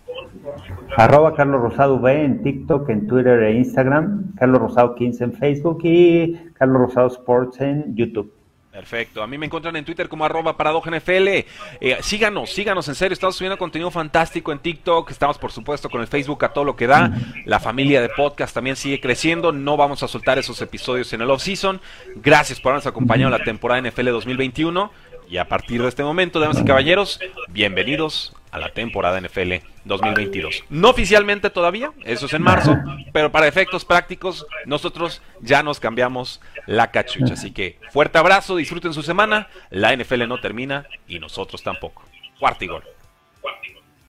Arroba 0.97 1.35
Carlos 1.35 1.61
Rosado 1.61 1.97
V 1.97 2.25
en 2.25 2.43
TikTok, 2.43 2.89
en 2.91 3.07
Twitter 3.07 3.43
e 3.43 3.57
Instagram. 3.57 4.35
Carlos 4.37 4.61
Rosado 4.61 4.95
15 4.95 5.25
en 5.25 5.33
Facebook 5.33 5.81
y 5.85 6.35
Carlos 6.55 6.83
Rosado 6.83 7.09
Sports 7.09 7.61
en 7.61 7.95
YouTube. 7.95 8.36
Perfecto. 8.77 9.23
A 9.23 9.27
mí 9.27 9.39
me 9.39 9.47
encuentran 9.47 9.75
en 9.77 9.87
Twitter 9.87 10.07
como 10.07 10.27
arroba 10.27 10.55
NFL. 10.55 11.29
Eh, 11.29 11.47
síganos, 12.03 12.51
síganos, 12.51 12.87
en 12.89 12.95
serio. 12.95 13.15
Estamos 13.15 13.35
subiendo 13.35 13.57
contenido 13.57 13.91
fantástico 13.91 14.53
en 14.53 14.59
TikTok. 14.59 15.11
Estamos, 15.11 15.39
por 15.39 15.51
supuesto, 15.51 15.89
con 15.89 16.03
el 16.03 16.07
Facebook 16.07 16.45
a 16.45 16.53
todo 16.53 16.65
lo 16.65 16.77
que 16.77 16.87
da. 16.87 17.11
La 17.47 17.59
familia 17.59 18.03
de 18.03 18.11
podcast 18.11 18.53
también 18.53 18.77
sigue 18.77 19.01
creciendo. 19.01 19.51
No 19.51 19.79
vamos 19.79 20.03
a 20.03 20.09
soltar 20.09 20.39
esos 20.39 20.61
episodios 20.61 21.11
en 21.15 21.23
el 21.23 21.31
off-season. 21.31 21.81
Gracias 22.17 22.61
por 22.61 22.73
habernos 22.73 22.87
acompañado 22.87 23.35
en 23.35 23.39
la 23.39 23.45
temporada 23.47 23.81
NFL 23.81 24.11
2021. 24.11 24.93
Y 25.31 25.39
a 25.39 25.49
partir 25.49 25.81
de 25.81 25.89
este 25.89 26.05
momento, 26.05 26.39
damas 26.39 26.61
y 26.61 26.65
caballeros, 26.67 27.19
bienvenidos 27.49 28.35
a 28.57 28.59
la 28.59 28.71
temporada 28.71 29.21
NFL 29.21 29.53
2022. 29.85 30.65
No 30.71 30.89
oficialmente 30.89 31.51
todavía, 31.51 31.93
eso 32.05 32.25
es 32.25 32.33
en 32.33 32.41
marzo, 32.41 32.75
pero 33.13 33.31
para 33.31 33.47
efectos 33.47 33.85
prácticos 33.85 34.47
nosotros 34.65 35.21
ya 35.43 35.63
nos 35.63 35.79
cambiamos 35.79 36.41
la 36.65 36.91
cachucha. 36.91 37.35
Así 37.35 37.53
que 37.53 37.79
fuerte 37.91 38.17
abrazo, 38.17 38.57
disfruten 38.57 38.95
su 38.95 39.03
semana, 39.03 39.49
la 39.69 39.95
NFL 39.95 40.27
no 40.27 40.41
termina 40.41 40.87
y 41.07 41.19
nosotros 41.19 41.63
tampoco. 41.63 42.03
Cuarto 42.39 42.65
y 42.65 42.69
gol. 42.69 42.83